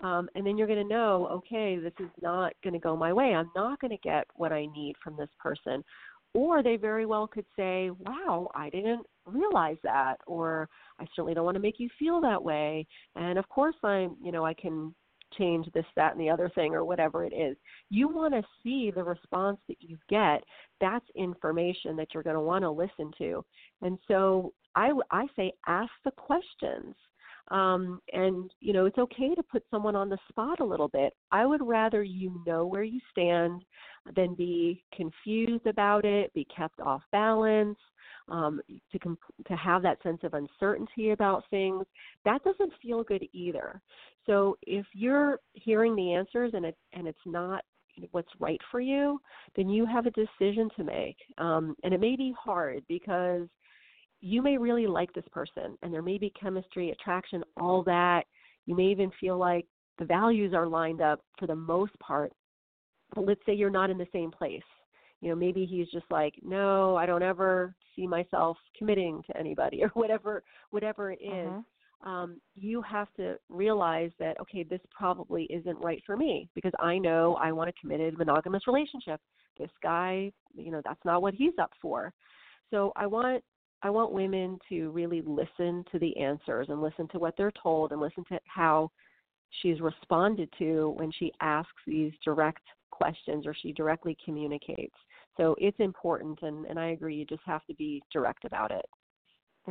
Um, 0.00 0.28
and 0.34 0.44
then 0.44 0.58
you're 0.58 0.66
going 0.66 0.82
to 0.82 0.88
know, 0.88 1.28
okay, 1.30 1.78
this 1.78 1.92
is 2.00 2.10
not 2.20 2.52
going 2.62 2.74
to 2.74 2.80
go 2.80 2.96
my 2.96 3.12
way. 3.12 3.34
I'm 3.34 3.50
not 3.54 3.80
going 3.80 3.92
to 3.92 3.96
get 3.98 4.26
what 4.34 4.52
I 4.52 4.66
need 4.66 4.96
from 5.02 5.16
this 5.16 5.28
person. 5.38 5.84
Or 6.34 6.64
they 6.64 6.76
very 6.76 7.06
well 7.06 7.28
could 7.28 7.46
say, 7.56 7.90
wow, 7.90 8.50
I 8.56 8.68
didn't 8.70 9.06
realize 9.24 9.76
that 9.84 10.16
or 10.26 10.68
I 10.98 11.06
certainly 11.14 11.32
don't 11.32 11.44
want 11.44 11.54
to 11.54 11.62
make 11.62 11.78
you 11.78 11.88
feel 11.96 12.20
that 12.22 12.42
way. 12.42 12.86
And 13.14 13.38
of 13.38 13.48
course 13.48 13.76
I'm, 13.84 14.16
you 14.20 14.32
know, 14.32 14.44
I 14.44 14.52
can 14.52 14.94
change 15.38 15.66
this, 15.72 15.84
that, 15.96 16.12
and 16.12 16.20
the 16.20 16.30
other 16.30 16.50
thing 16.54 16.74
or 16.74 16.84
whatever 16.84 17.24
it 17.24 17.32
is. 17.32 17.56
You 17.90 18.08
want 18.08 18.34
to 18.34 18.42
see 18.62 18.90
the 18.94 19.04
response 19.04 19.58
that 19.68 19.76
you 19.80 19.96
get. 20.08 20.42
That's 20.80 21.06
information 21.14 21.96
that 21.96 22.08
you're 22.12 22.22
going 22.22 22.36
to 22.36 22.40
want 22.40 22.62
to 22.62 22.70
listen 22.70 23.10
to. 23.18 23.44
And 23.82 23.98
so 24.08 24.52
I, 24.74 24.92
I 25.10 25.26
say 25.36 25.52
ask 25.66 25.92
the 26.04 26.10
questions. 26.12 26.94
Um, 27.50 28.00
and, 28.12 28.50
you 28.60 28.72
know, 28.72 28.86
it's 28.86 28.96
okay 28.96 29.34
to 29.34 29.42
put 29.42 29.64
someone 29.70 29.94
on 29.94 30.08
the 30.08 30.18
spot 30.30 30.60
a 30.60 30.64
little 30.64 30.88
bit. 30.88 31.12
I 31.30 31.44
would 31.44 31.60
rather 31.66 32.02
you 32.02 32.42
know 32.46 32.64
where 32.66 32.84
you 32.84 33.00
stand 33.10 33.62
than 34.16 34.34
be 34.34 34.82
confused 34.94 35.66
about 35.66 36.06
it, 36.06 36.32
be 36.32 36.46
kept 36.54 36.80
off 36.80 37.02
balance, 37.12 37.78
um, 38.28 38.60
to 38.90 38.98
comp- 38.98 39.18
to 39.46 39.56
have 39.56 39.82
that 39.82 40.02
sense 40.02 40.20
of 40.22 40.34
uncertainty 40.34 41.10
about 41.10 41.44
things, 41.50 41.84
that 42.24 42.42
doesn't 42.44 42.72
feel 42.80 43.02
good 43.02 43.26
either. 43.32 43.80
So 44.26 44.56
if 44.62 44.86
you're 44.92 45.38
hearing 45.52 45.94
the 45.94 46.14
answers 46.14 46.52
and 46.54 46.64
it 46.64 46.76
and 46.92 47.06
it's 47.06 47.18
not 47.26 47.64
what's 48.10 48.28
right 48.40 48.60
for 48.70 48.80
you, 48.80 49.20
then 49.56 49.68
you 49.68 49.86
have 49.86 50.06
a 50.06 50.10
decision 50.10 50.68
to 50.76 50.82
make, 50.82 51.16
um, 51.38 51.76
and 51.84 51.94
it 51.94 52.00
may 52.00 52.16
be 52.16 52.34
hard 52.36 52.82
because 52.88 53.46
you 54.20 54.42
may 54.42 54.58
really 54.58 54.86
like 54.86 55.12
this 55.12 55.28
person, 55.30 55.78
and 55.82 55.92
there 55.92 56.02
may 56.02 56.18
be 56.18 56.32
chemistry, 56.40 56.90
attraction, 56.90 57.44
all 57.60 57.82
that. 57.84 58.24
You 58.66 58.74
may 58.74 58.86
even 58.86 59.12
feel 59.20 59.38
like 59.38 59.66
the 59.98 60.04
values 60.04 60.54
are 60.54 60.66
lined 60.66 61.00
up 61.00 61.20
for 61.38 61.46
the 61.46 61.54
most 61.54 61.96
part. 62.00 62.32
But 63.14 63.26
let's 63.26 63.40
say 63.46 63.52
you're 63.52 63.70
not 63.70 63.90
in 63.90 63.98
the 63.98 64.08
same 64.12 64.30
place 64.30 64.62
you 65.24 65.30
know 65.30 65.36
maybe 65.36 65.64
he's 65.64 65.88
just 65.88 66.04
like 66.10 66.34
no 66.42 66.96
i 66.96 67.06
don't 67.06 67.22
ever 67.22 67.74
see 67.96 68.06
myself 68.06 68.58
committing 68.76 69.22
to 69.26 69.36
anybody 69.36 69.82
or 69.82 69.88
whatever 69.94 70.42
whatever 70.70 71.10
it 71.10 71.18
is. 71.22 71.48
Mm-hmm. 71.48 72.08
um 72.08 72.40
you 72.54 72.82
have 72.82 73.08
to 73.16 73.36
realize 73.48 74.10
that 74.18 74.38
okay 74.38 74.62
this 74.62 74.80
probably 74.96 75.44
isn't 75.44 75.80
right 75.80 76.02
for 76.04 76.16
me 76.16 76.48
because 76.54 76.72
i 76.78 76.98
know 76.98 77.36
i 77.40 77.50
want 77.50 77.70
a 77.70 77.72
committed 77.80 78.18
monogamous 78.18 78.66
relationship 78.66 79.18
this 79.58 79.70
guy 79.82 80.30
you 80.54 80.70
know 80.70 80.82
that's 80.84 81.04
not 81.06 81.22
what 81.22 81.32
he's 81.32 81.54
up 81.58 81.70
for 81.80 82.12
so 82.70 82.92
i 82.94 83.06
want 83.06 83.42
i 83.82 83.88
want 83.88 84.12
women 84.12 84.58
to 84.68 84.90
really 84.90 85.22
listen 85.22 85.82
to 85.90 85.98
the 86.00 86.14
answers 86.18 86.66
and 86.68 86.82
listen 86.82 87.08
to 87.08 87.18
what 87.18 87.34
they're 87.38 87.52
told 87.62 87.92
and 87.92 88.00
listen 88.00 88.24
to 88.28 88.38
how 88.44 88.90
she's 89.62 89.80
responded 89.80 90.52
to 90.58 90.92
when 90.98 91.10
she 91.18 91.32
asks 91.40 91.70
these 91.86 92.12
direct 92.22 92.62
questions 92.90 93.46
or 93.46 93.54
she 93.54 93.72
directly 93.72 94.16
communicates 94.24 94.94
so 95.36 95.54
it's 95.58 95.78
important, 95.80 96.40
and, 96.42 96.66
and 96.66 96.78
I 96.78 96.90
agree, 96.90 97.16
you 97.16 97.24
just 97.24 97.42
have 97.46 97.64
to 97.66 97.74
be 97.74 98.02
direct 98.12 98.44
about 98.44 98.70
it. 98.70 98.86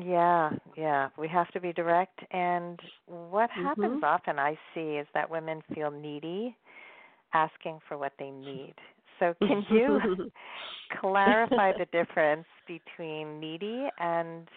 Yeah, 0.02 0.50
yeah, 0.76 1.10
we 1.18 1.28
have 1.28 1.50
to 1.52 1.62
be 1.62 1.72
direct. 1.72 2.20
And 2.32 2.80
what 3.06 3.50
mm-hmm. 3.52 3.66
happens 3.66 4.04
often, 4.04 4.40
I 4.40 4.58
see, 4.74 4.98
is 4.98 5.08
that 5.14 5.30
women 5.30 5.62
feel 5.74 5.92
needy, 5.92 6.56
asking 7.34 7.80
for 7.88 7.98
what 7.98 8.14
they 8.18 8.32
need. 8.32 8.74
So, 9.20 9.36
can 9.40 9.64
you 9.70 10.32
clarify 11.00 11.72
the 11.78 11.86
difference 11.92 12.48
between 12.68 13.40
needy 13.40 13.88
and 14.00 14.48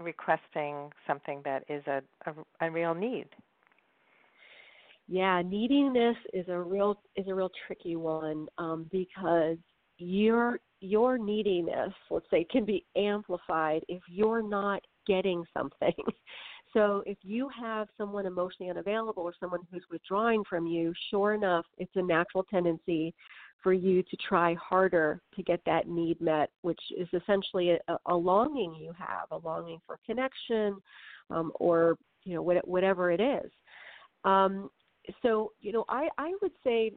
requesting 0.00 0.90
something 1.06 1.40
that 1.44 1.64
is 1.68 1.82
a, 1.86 2.02
a, 2.26 2.66
a 2.66 2.70
real 2.70 2.94
need? 2.94 3.28
Yeah, 5.06 5.42
neediness 5.42 6.16
is 6.32 6.46
a 6.48 6.58
real 6.58 7.00
is 7.16 7.26
a 7.28 7.34
real 7.34 7.50
tricky 7.66 7.96
one 7.96 8.46
um, 8.58 8.86
because 8.92 9.58
your 10.00 10.60
your 10.80 11.18
neediness, 11.18 11.92
let's 12.10 12.26
say, 12.30 12.46
can 12.50 12.64
be 12.64 12.84
amplified 12.96 13.84
if 13.88 14.00
you're 14.08 14.42
not 14.42 14.82
getting 15.06 15.44
something. 15.54 15.92
So 16.72 17.02
if 17.04 17.18
you 17.22 17.48
have 17.60 17.88
someone 17.98 18.26
emotionally 18.26 18.70
unavailable 18.70 19.24
or 19.24 19.34
someone 19.40 19.60
who's 19.70 19.82
withdrawing 19.90 20.44
from 20.48 20.66
you, 20.66 20.92
sure 21.10 21.34
enough, 21.34 21.66
it's 21.78 21.90
a 21.96 22.02
natural 22.02 22.44
tendency 22.44 23.12
for 23.62 23.72
you 23.72 24.02
to 24.04 24.16
try 24.28 24.54
harder 24.54 25.20
to 25.34 25.42
get 25.42 25.60
that 25.66 25.88
need 25.88 26.20
met, 26.20 26.50
which 26.62 26.80
is 26.96 27.08
essentially 27.12 27.70
a, 27.70 27.96
a 28.06 28.14
longing 28.14 28.74
you 28.74 28.92
have, 28.96 29.26
a 29.32 29.46
longing 29.46 29.80
for 29.86 29.98
connection, 30.06 30.76
um, 31.30 31.52
or 31.56 31.96
you 32.24 32.34
know 32.34 32.42
what, 32.42 32.66
whatever 32.66 33.10
it 33.10 33.20
is. 33.20 33.50
Um, 34.24 34.70
so 35.22 35.52
you 35.60 35.72
know, 35.72 35.84
I 35.88 36.08
I 36.18 36.32
would 36.40 36.52
say 36.62 36.92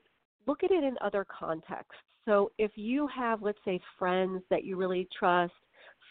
look 0.45 0.63
at 0.63 0.71
it 0.71 0.83
in 0.83 0.95
other 1.01 1.25
contexts. 1.25 1.97
So 2.25 2.51
if 2.57 2.71
you 2.75 3.07
have, 3.07 3.41
let's 3.41 3.59
say, 3.65 3.79
friends 3.99 4.41
that 4.49 4.63
you 4.63 4.77
really 4.77 5.07
trust, 5.17 5.53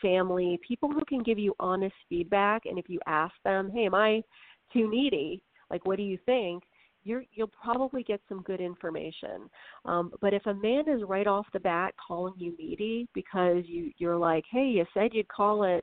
family, 0.00 0.58
people 0.66 0.90
who 0.90 1.04
can 1.08 1.22
give 1.22 1.38
you 1.38 1.54
honest 1.60 1.94
feedback, 2.08 2.66
and 2.66 2.78
if 2.78 2.88
you 2.88 2.98
ask 3.06 3.34
them, 3.44 3.70
hey, 3.72 3.86
am 3.86 3.94
I 3.94 4.22
too 4.72 4.90
needy? 4.90 5.42
Like, 5.70 5.86
what 5.86 5.96
do 5.96 6.02
you 6.02 6.18
think? 6.26 6.64
You're, 7.04 7.24
you'll 7.32 7.50
probably 7.62 8.02
get 8.02 8.20
some 8.28 8.42
good 8.42 8.60
information. 8.60 9.50
Um, 9.84 10.12
but 10.20 10.34
if 10.34 10.44
a 10.46 10.54
man 10.54 10.88
is 10.88 11.02
right 11.06 11.26
off 11.26 11.46
the 11.52 11.60
bat 11.60 11.94
calling 12.06 12.34
you 12.36 12.54
needy 12.58 13.08
because 13.14 13.64
you, 13.66 13.90
you're 13.98 14.16
like, 14.16 14.44
hey, 14.50 14.66
you 14.66 14.84
said 14.94 15.10
you'd 15.12 15.28
call 15.28 15.64
at 15.64 15.82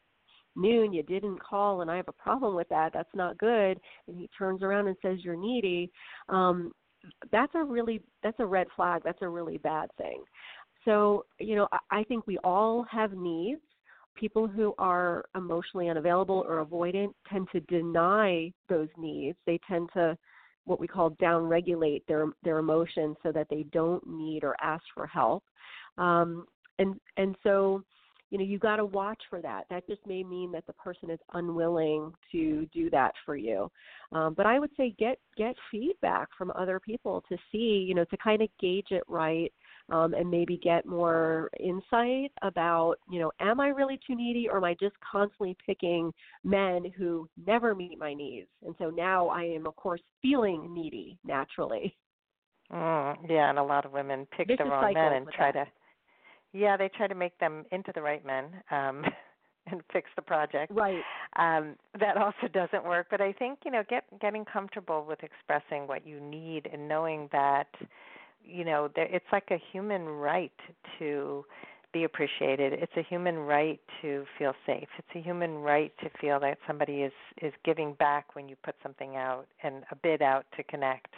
noon, 0.56 0.94
you 0.94 1.04
didn't 1.04 1.42
call, 1.42 1.82
and 1.82 1.92
I 1.92 1.98
have 1.98 2.08
a 2.08 2.14
problem 2.14 2.56
with 2.56 2.70
that. 2.70 2.92
That's 2.94 3.10
not 3.14 3.38
good. 3.38 3.80
And 4.08 4.18
he 4.18 4.30
turns 4.38 4.64
around 4.64 4.88
and 4.88 4.98
says 5.02 5.20
you're 5.22 5.36
needy. 5.36 5.92
Um, 6.30 6.72
that's 7.32 7.54
a 7.56 7.64
really 7.64 8.02
that's 8.24 8.40
a 8.40 8.46
red 8.46 8.68
flag. 8.76 9.02
That's 9.04 9.22
a 9.22 9.28
really 9.28 9.58
bad 9.58 9.90
thing. 9.98 10.24
So 10.86 11.26
you 11.40 11.56
know, 11.56 11.68
I, 11.72 12.00
I 12.00 12.04
think 12.04 12.28
we 12.28 12.38
all 12.40 12.86
have 12.92 13.14
needs. 13.14 13.62
People 14.16 14.48
who 14.48 14.74
are 14.78 15.26
emotionally 15.36 15.90
unavailable 15.90 16.46
or 16.48 16.66
avoidant 16.66 17.14
tend 17.30 17.48
to 17.54 17.62
deny 17.62 18.52
those 18.68 18.90
needs. 18.98 19.38
They 19.46 19.60
tend 19.68 19.90
to 19.94 20.18
what 20.66 20.80
we 20.80 20.88
call 20.88 21.12
downregulate 21.12 22.04
their 22.08 22.28
their 22.44 22.60
emotions 22.60 23.16
so 23.24 23.32
that 23.32 23.48
they 23.50 23.64
don't 23.72 24.06
need 24.08 24.44
or 24.44 24.56
ask 24.62 24.84
for 24.94 25.08
help. 25.08 25.44
Um, 25.98 26.46
and 26.80 27.00
and 27.18 27.36
so 27.44 27.84
you 28.30 28.38
know 28.38 28.44
you 28.44 28.60
got 28.60 28.78
to 28.78 28.86
watch 28.86 29.22
for 29.30 29.42
that. 29.42 29.64
That 29.70 29.88
just 29.88 30.06
may 30.06 30.24
mean 30.24 30.52
that 30.52 30.66
the 30.68 30.74
person 30.74 31.10
is 31.10 31.20
unwilling 31.34 32.14
to 32.32 32.68
do 32.74 32.90
that 32.92 33.14
for 33.26 33.36
you. 33.36 33.70
Um, 34.12 34.34
but 34.34 34.46
i 34.46 34.60
would 34.60 34.72
say 34.76 34.96
get 34.98 35.20
get 35.38 35.56
feedback 35.72 36.30
from 36.38 36.52
other 36.56 36.80
people 36.80 37.24
to 37.30 37.38
see 37.52 37.86
you 37.88 37.94
know 37.94 38.06
to 38.06 38.18
kind 38.18 38.42
of 38.42 38.50
gauge 38.60 38.88
it 38.90 39.04
right 39.08 39.52
um, 39.92 40.14
and 40.14 40.30
maybe 40.30 40.58
get 40.58 40.86
more 40.86 41.50
insight 41.60 42.32
about 42.42 42.96
you 43.10 43.20
know 43.20 43.32
am 43.40 43.60
i 43.60 43.68
really 43.68 44.00
too 44.06 44.16
needy 44.16 44.48
or 44.50 44.58
am 44.58 44.64
i 44.64 44.76
just 44.80 44.96
constantly 45.00 45.56
picking 45.66 46.12
men 46.44 46.92
who 46.98 47.28
never 47.46 47.76
meet 47.76 48.00
my 48.00 48.14
needs? 48.14 48.48
And 48.66 48.76
so 48.80 48.90
now 48.90 49.28
i 49.28 49.44
am 49.44 49.68
of 49.68 49.76
course 49.76 50.02
feeling 50.22 50.74
needy 50.74 51.18
naturally. 51.24 51.96
Mm, 52.72 53.16
yeah 53.30 53.50
and 53.50 53.60
a 53.60 53.64
lot 53.64 53.86
of 53.86 53.92
women 53.92 54.28
pick 54.36 54.48
the 54.48 54.64
wrong 54.64 54.94
men 54.94 55.14
and 55.14 55.28
try 55.30 55.52
that. 55.52 55.66
to 55.66 55.72
yeah, 56.54 56.78
they 56.78 56.90
try 56.90 57.08
to 57.08 57.16
make 57.16 57.38
them 57.40 57.66
into 57.72 57.92
the 57.94 58.02
right 58.02 58.26
men 58.26 58.46
um, 58.72 59.04
and 59.72 59.82
fix 59.92 60.10
the 60.16 60.22
project. 60.22 60.72
Right. 60.74 61.02
Um, 61.38 61.76
that 62.00 62.18
also 62.18 62.48
doesn't 62.54 62.84
work. 62.84 63.08
But 63.12 63.22
I 63.22 63.34
think 63.34 63.60
you 63.66 63.72
know, 63.72 63.84
get 63.90 64.06
getting 64.20 64.46
comfortable 64.46 65.06
with 65.08 65.20
expressing 65.24 65.88
what 65.88 66.06
you 66.06 66.20
need 66.20 66.70
and 66.72 66.88
knowing 66.88 67.30
that 67.32 67.68
you 68.44 68.66
know 68.66 68.90
there, 68.96 69.08
it's 69.14 69.26
like 69.32 69.52
a 69.52 69.62
human 69.72 70.06
right 70.06 70.52
to 70.98 71.46
be 71.92 72.04
appreciated. 72.04 72.74
It's 72.74 72.92
a 72.98 73.02
human 73.02 73.36
right 73.36 73.80
to 74.02 74.24
feel 74.38 74.54
safe. 74.66 74.88
It's 74.98 75.08
a 75.16 75.20
human 75.20 75.56
right 75.56 75.92
to 76.04 76.10
feel 76.22 76.40
that 76.40 76.58
somebody 76.68 77.02
is 77.02 77.14
is 77.42 77.54
giving 77.64 77.94
back 77.94 78.36
when 78.36 78.48
you 78.48 78.56
put 78.64 78.76
something 78.82 79.16
out 79.16 79.48
and 79.64 79.84
a 79.92 79.96
bid 79.96 80.22
out 80.22 80.46
to 80.58 80.64
connect 80.64 81.16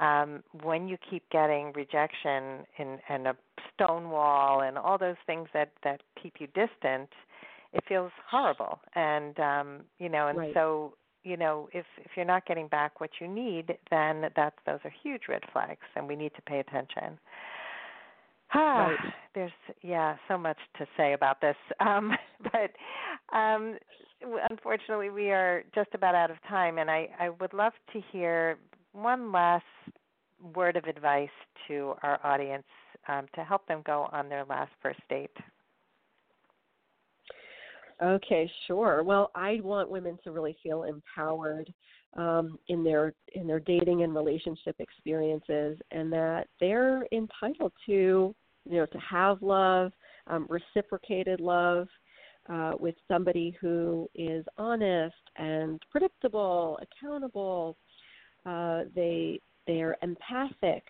um, 0.00 0.42
when 0.62 0.88
you 0.88 0.96
keep 1.08 1.28
getting 1.30 1.72
rejection 1.72 2.64
in, 2.78 2.98
and 3.08 3.26
a 3.28 3.36
stone 3.80 4.10
wall 4.10 4.60
and 4.62 4.76
all 4.76 4.98
those 4.98 5.16
things 5.26 5.48
that 5.54 5.72
that 5.84 6.02
keep 6.20 6.34
you 6.38 6.46
distant, 6.48 7.08
it 7.72 7.82
feels 7.88 8.10
horrible. 8.28 8.80
And 8.94 9.38
um, 9.38 9.80
you 9.98 10.08
know, 10.08 10.28
and 10.28 10.38
right. 10.38 10.54
so 10.54 10.94
you 11.22 11.36
know, 11.36 11.68
if 11.72 11.86
if 11.98 12.12
you're 12.16 12.26
not 12.26 12.46
getting 12.46 12.68
back 12.68 13.00
what 13.00 13.10
you 13.20 13.28
need, 13.28 13.76
then 13.90 14.26
that's 14.36 14.56
those 14.66 14.80
are 14.84 14.92
huge 15.02 15.22
red 15.28 15.42
flags, 15.52 15.86
and 15.96 16.08
we 16.08 16.16
need 16.16 16.32
to 16.34 16.42
pay 16.42 16.60
attention. 16.60 17.18
Ah, 18.54 18.58
right. 18.88 18.98
there's 19.34 19.52
yeah, 19.82 20.16
so 20.28 20.36
much 20.38 20.58
to 20.78 20.86
say 20.96 21.12
about 21.12 21.40
this, 21.40 21.56
um, 21.80 22.12
but 22.42 23.36
um, 23.36 23.76
unfortunately, 24.50 25.10
we 25.10 25.30
are 25.30 25.64
just 25.74 25.90
about 25.94 26.14
out 26.14 26.30
of 26.30 26.36
time, 26.48 26.78
and 26.78 26.90
I 26.90 27.08
I 27.18 27.30
would 27.30 27.52
love 27.52 27.72
to 27.92 28.00
hear 28.12 28.58
one 28.92 29.30
last 29.30 29.64
word 30.54 30.76
of 30.76 30.84
advice 30.84 31.28
to 31.68 31.94
our 32.02 32.18
audience 32.24 32.64
um, 33.08 33.26
to 33.34 33.44
help 33.44 33.66
them 33.66 33.82
go 33.86 34.08
on 34.12 34.28
their 34.28 34.44
last 34.44 34.72
first 34.82 35.00
date? 35.08 35.30
Okay, 38.02 38.50
sure. 38.66 39.02
Well, 39.02 39.30
I 39.34 39.60
want 39.62 39.90
women 39.90 40.18
to 40.24 40.30
really 40.30 40.56
feel 40.62 40.84
empowered 40.84 41.72
um, 42.16 42.58
in 42.68 42.82
their 42.82 43.12
in 43.34 43.46
their 43.46 43.60
dating 43.60 44.02
and 44.02 44.14
relationship 44.14 44.76
experiences, 44.78 45.78
and 45.90 46.12
that 46.12 46.48
they're 46.58 47.06
entitled 47.12 47.72
to 47.86 48.34
you 48.68 48.76
know 48.76 48.86
to 48.86 48.98
have 48.98 49.42
love, 49.42 49.92
um, 50.26 50.46
reciprocated 50.48 51.40
love. 51.40 51.88
Uh, 52.48 52.72
with 52.80 52.94
somebody 53.06 53.54
who 53.60 54.08
is 54.14 54.44
honest 54.58 55.14
and 55.36 55.80
predictable, 55.90 56.80
accountable, 56.82 57.76
uh, 58.46 58.84
they 58.94 59.38
they're 59.66 59.96
empathic. 60.02 60.82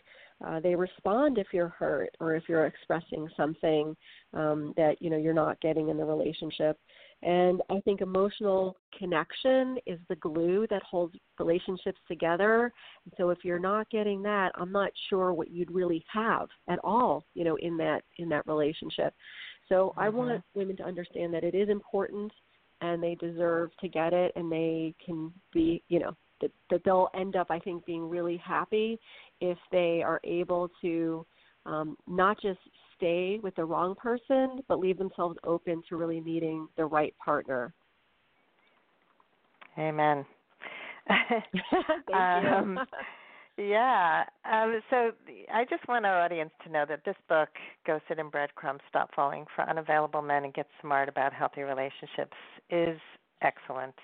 Uh, 0.44 0.60
they 0.60 0.74
respond 0.74 1.38
if 1.38 1.48
you're 1.52 1.68
hurt 1.68 2.10
or 2.18 2.34
if 2.34 2.44
you're 2.48 2.66
expressing 2.66 3.28
something 3.36 3.96
um, 4.32 4.72
that 4.76 4.96
you 5.00 5.10
know 5.10 5.16
you're 5.16 5.34
not 5.34 5.60
getting 5.60 5.88
in 5.88 5.96
the 5.96 6.04
relationship. 6.04 6.78
And 7.22 7.60
I 7.68 7.80
think 7.80 8.00
emotional 8.00 8.76
connection 8.98 9.76
is 9.86 9.98
the 10.08 10.16
glue 10.16 10.66
that 10.70 10.82
holds 10.82 11.14
relationships 11.38 12.00
together. 12.08 12.72
And 13.04 13.12
so 13.18 13.28
if 13.28 13.38
you're 13.44 13.58
not 13.58 13.90
getting 13.90 14.22
that, 14.22 14.52
I'm 14.54 14.72
not 14.72 14.90
sure 15.10 15.34
what 15.34 15.50
you'd 15.50 15.70
really 15.70 16.02
have 16.10 16.48
at 16.68 16.78
all, 16.82 17.26
you 17.34 17.44
know, 17.44 17.56
in 17.56 17.76
that 17.76 18.04
in 18.16 18.28
that 18.30 18.46
relationship. 18.46 19.14
So 19.68 19.90
mm-hmm. 19.90 20.00
I 20.00 20.08
want 20.08 20.44
women 20.54 20.76
to 20.78 20.84
understand 20.84 21.34
that 21.34 21.44
it 21.44 21.54
is 21.54 21.68
important 21.68 22.32
and 22.80 23.02
they 23.02 23.14
deserve 23.16 23.70
to 23.80 23.88
get 23.88 24.14
it 24.14 24.32
and 24.36 24.50
they 24.50 24.94
can 25.04 25.30
be, 25.52 25.82
you 25.88 25.98
know, 25.98 26.16
that, 26.40 26.50
that 26.70 26.82
they'll 26.84 27.08
end 27.14 27.36
up, 27.36 27.48
I 27.50 27.58
think, 27.58 27.84
being 27.84 28.08
really 28.08 28.36
happy 28.36 28.98
if 29.40 29.58
they 29.70 30.02
are 30.04 30.20
able 30.24 30.70
to 30.82 31.26
um, 31.66 31.96
not 32.06 32.40
just 32.40 32.58
stay 32.96 33.38
with 33.42 33.54
the 33.56 33.64
wrong 33.64 33.94
person, 33.94 34.60
but 34.68 34.78
leave 34.78 34.98
themselves 34.98 35.36
open 35.44 35.82
to 35.88 35.96
really 35.96 36.20
meeting 36.20 36.68
the 36.76 36.84
right 36.84 37.14
partner. 37.22 37.72
Amen. 39.78 40.24
Thank 41.08 42.14
um, 42.14 42.78
you. 43.58 43.64
yeah. 43.64 44.24
Um, 44.50 44.80
so 44.90 45.12
I 45.52 45.64
just 45.68 45.86
want 45.88 46.04
our 46.04 46.20
audience 46.20 46.50
to 46.64 46.72
know 46.72 46.84
that 46.88 47.04
this 47.04 47.16
book, 47.28 47.48
Ghosted 47.86 48.18
and 48.18 48.30
Breadcrumbs 48.30 48.80
Stop 48.88 49.10
Falling 49.14 49.46
for 49.54 49.68
Unavailable 49.68 50.22
Men 50.22 50.44
and 50.44 50.54
Get 50.54 50.66
Smart 50.80 51.08
About 51.08 51.32
Healthy 51.32 51.62
Relationships, 51.62 52.36
is 52.70 52.98
excellent. 53.42 53.94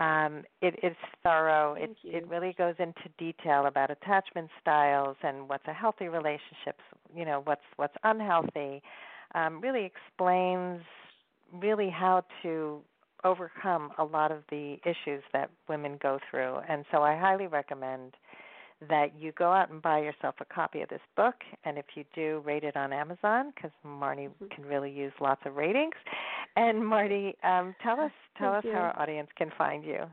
Um, 0.00 0.42
it 0.60 0.78
is 0.82 0.96
thorough. 1.22 1.74
It 1.74 1.96
it 2.02 2.26
really 2.28 2.54
goes 2.56 2.74
into 2.78 3.08
detail 3.18 3.66
about 3.66 3.90
attachment 3.90 4.50
styles 4.60 5.16
and 5.22 5.48
what's 5.48 5.66
a 5.68 5.72
healthy 5.72 6.08
relationship. 6.08 6.80
You 7.14 7.24
know 7.24 7.42
what's 7.44 7.62
what's 7.76 7.94
unhealthy. 8.02 8.82
Um, 9.34 9.60
really 9.60 9.84
explains 9.84 10.82
really 11.52 11.90
how 11.90 12.24
to 12.42 12.80
overcome 13.24 13.90
a 13.98 14.04
lot 14.04 14.30
of 14.30 14.38
the 14.50 14.76
issues 14.84 15.22
that 15.32 15.50
women 15.68 15.98
go 16.02 16.18
through. 16.30 16.58
And 16.68 16.84
so 16.92 17.02
I 17.02 17.16
highly 17.16 17.46
recommend 17.46 18.14
that 18.88 19.12
you 19.18 19.32
go 19.32 19.50
out 19.52 19.70
and 19.70 19.80
buy 19.80 20.00
yourself 20.00 20.34
a 20.40 20.44
copy 20.44 20.82
of 20.82 20.88
this 20.88 21.00
book. 21.16 21.36
And 21.64 21.78
if 21.78 21.86
you 21.94 22.04
do, 22.14 22.42
rate 22.44 22.64
it 22.64 22.76
on 22.76 22.92
Amazon 22.92 23.52
because 23.54 23.70
Marni 23.86 24.28
mm-hmm. 24.28 24.46
can 24.54 24.64
really 24.66 24.90
use 24.90 25.12
lots 25.20 25.40
of 25.46 25.56
ratings. 25.56 25.94
And 26.56 26.86
Marty, 26.86 27.34
um, 27.42 27.74
tell 27.82 27.98
us 28.00 28.12
tell 28.38 28.52
Thank 28.52 28.64
us 28.64 28.68
you. 28.68 28.74
how 28.74 28.78
our 28.78 28.96
audience 29.00 29.28
can 29.36 29.50
find 29.58 29.84
you. 29.84 30.04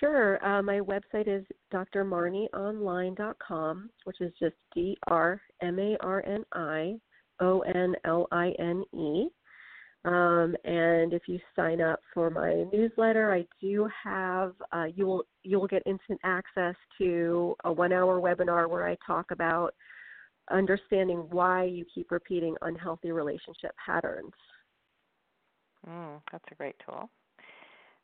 Sure. 0.00 0.42
Uh, 0.44 0.62
my 0.62 0.80
website 0.80 1.28
is 1.28 1.44
drmarnionline.com, 1.72 3.90
which 4.04 4.20
is 4.20 4.32
just 4.40 4.56
D 4.74 4.96
R 5.08 5.40
M 5.60 5.78
A 5.78 5.96
R 6.00 6.24
N 6.26 6.44
I 6.52 6.96
O 7.40 7.60
N 7.60 7.94
L 8.04 8.26
I 8.32 8.52
N 8.58 8.82
E. 8.94 9.28
Um, 10.04 10.56
and 10.64 11.12
if 11.12 11.28
you 11.28 11.38
sign 11.54 11.80
up 11.80 12.00
for 12.12 12.28
my 12.28 12.64
newsletter, 12.72 13.32
I 13.32 13.46
do 13.60 13.88
have 14.02 14.54
uh, 14.72 14.86
you 14.94 15.06
will 15.06 15.22
you 15.44 15.60
will 15.60 15.68
get 15.68 15.82
instant 15.86 16.18
access 16.24 16.74
to 16.98 17.54
a 17.64 17.72
one 17.72 17.92
hour 17.92 18.20
webinar 18.20 18.68
where 18.68 18.88
I 18.88 18.96
talk 19.06 19.30
about 19.30 19.74
understanding 20.50 21.28
why 21.30 21.64
you 21.64 21.84
keep 21.94 22.10
repeating 22.10 22.56
unhealthy 22.62 23.12
relationship 23.12 23.72
patterns. 23.84 24.32
Mm, 25.88 26.20
that's 26.30 26.44
a 26.50 26.54
great 26.54 26.76
tool. 26.84 27.08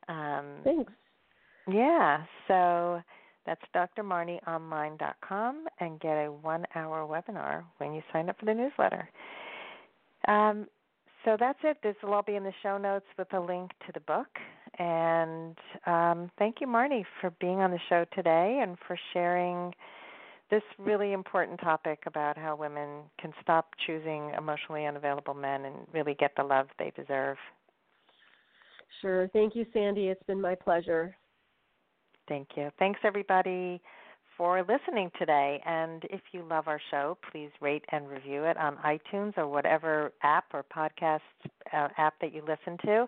Um, 0.08 0.56
Thanks. 0.64 0.92
Yeah, 1.70 2.22
so 2.46 3.02
that's 3.44 3.60
drmarnionline.com 3.74 5.66
and 5.80 6.00
get 6.00 6.12
a 6.12 6.32
one 6.32 6.64
hour 6.74 7.06
webinar 7.06 7.64
when 7.78 7.92
you 7.92 8.02
sign 8.12 8.28
up 8.28 8.38
for 8.38 8.46
the 8.46 8.54
newsletter. 8.54 9.08
Um, 10.26 10.66
so 11.24 11.36
that's 11.38 11.58
it. 11.62 11.78
This 11.82 11.96
will 12.02 12.14
all 12.14 12.22
be 12.22 12.36
in 12.36 12.44
the 12.44 12.52
show 12.62 12.78
notes 12.78 13.06
with 13.18 13.32
a 13.34 13.40
link 13.40 13.70
to 13.86 13.92
the 13.92 14.00
book. 14.00 14.28
And 14.78 15.56
um, 15.86 16.30
thank 16.38 16.56
you, 16.60 16.66
Marni, 16.66 17.04
for 17.20 17.30
being 17.40 17.60
on 17.60 17.70
the 17.70 17.80
show 17.88 18.04
today 18.14 18.60
and 18.62 18.76
for 18.86 18.98
sharing 19.12 19.74
this 20.50 20.62
really 20.78 21.12
important 21.12 21.60
topic 21.60 22.04
about 22.06 22.38
how 22.38 22.56
women 22.56 23.02
can 23.20 23.32
stop 23.42 23.74
choosing 23.86 24.32
emotionally 24.38 24.86
unavailable 24.86 25.34
men 25.34 25.66
and 25.66 25.74
really 25.92 26.14
get 26.14 26.32
the 26.36 26.42
love 26.42 26.68
they 26.78 26.92
deserve. 26.96 27.36
Sure. 29.00 29.28
Thank 29.28 29.54
you, 29.54 29.66
Sandy. 29.72 30.08
It's 30.08 30.22
been 30.24 30.40
my 30.40 30.54
pleasure. 30.54 31.16
Thank 32.28 32.48
you. 32.56 32.70
Thanks, 32.78 33.00
everybody, 33.04 33.80
for 34.36 34.60
listening 34.60 35.10
today. 35.18 35.60
And 35.64 36.04
if 36.10 36.20
you 36.32 36.44
love 36.48 36.68
our 36.68 36.80
show, 36.90 37.18
please 37.30 37.50
rate 37.60 37.84
and 37.90 38.08
review 38.08 38.44
it 38.44 38.56
on 38.56 38.76
iTunes 38.76 39.36
or 39.36 39.48
whatever 39.48 40.12
app 40.22 40.44
or 40.52 40.64
podcast 40.64 41.20
uh, 41.72 41.88
app 41.96 42.14
that 42.20 42.34
you 42.34 42.42
listen 42.42 42.78
to. 42.84 43.06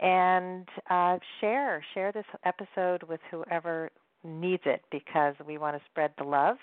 And 0.00 0.68
uh, 0.90 1.18
share 1.40 1.84
share 1.94 2.10
this 2.10 2.24
episode 2.44 3.04
with 3.04 3.20
whoever 3.30 3.90
needs 4.24 4.64
it 4.66 4.82
because 4.90 5.34
we 5.46 5.58
want 5.58 5.76
to 5.76 5.82
spread 5.90 6.12
the 6.18 6.24
love. 6.24 6.56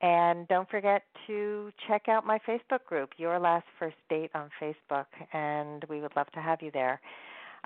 And 0.00 0.48
don't 0.48 0.68
forget 0.68 1.02
to 1.26 1.70
check 1.86 2.08
out 2.08 2.26
my 2.26 2.38
Facebook 2.48 2.84
group, 2.86 3.10
Your 3.16 3.38
Last 3.38 3.66
First 3.78 3.96
Date 4.08 4.30
on 4.34 4.50
Facebook, 4.60 5.06
and 5.32 5.84
we 5.88 6.00
would 6.00 6.14
love 6.16 6.30
to 6.32 6.40
have 6.40 6.62
you 6.62 6.70
there. 6.72 7.00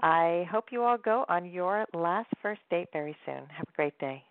I 0.03 0.47
hope 0.51 0.67
you 0.71 0.83
all 0.83 0.99
go 0.99 1.25
on 1.29 1.47
your 1.47 1.87
last 1.95 2.29
first 2.43 2.61
date 2.71 2.89
very 2.93 3.17
soon. 3.27 3.43
Have 3.51 3.67
a 3.69 3.77
great 3.77 3.99
day. 3.99 4.23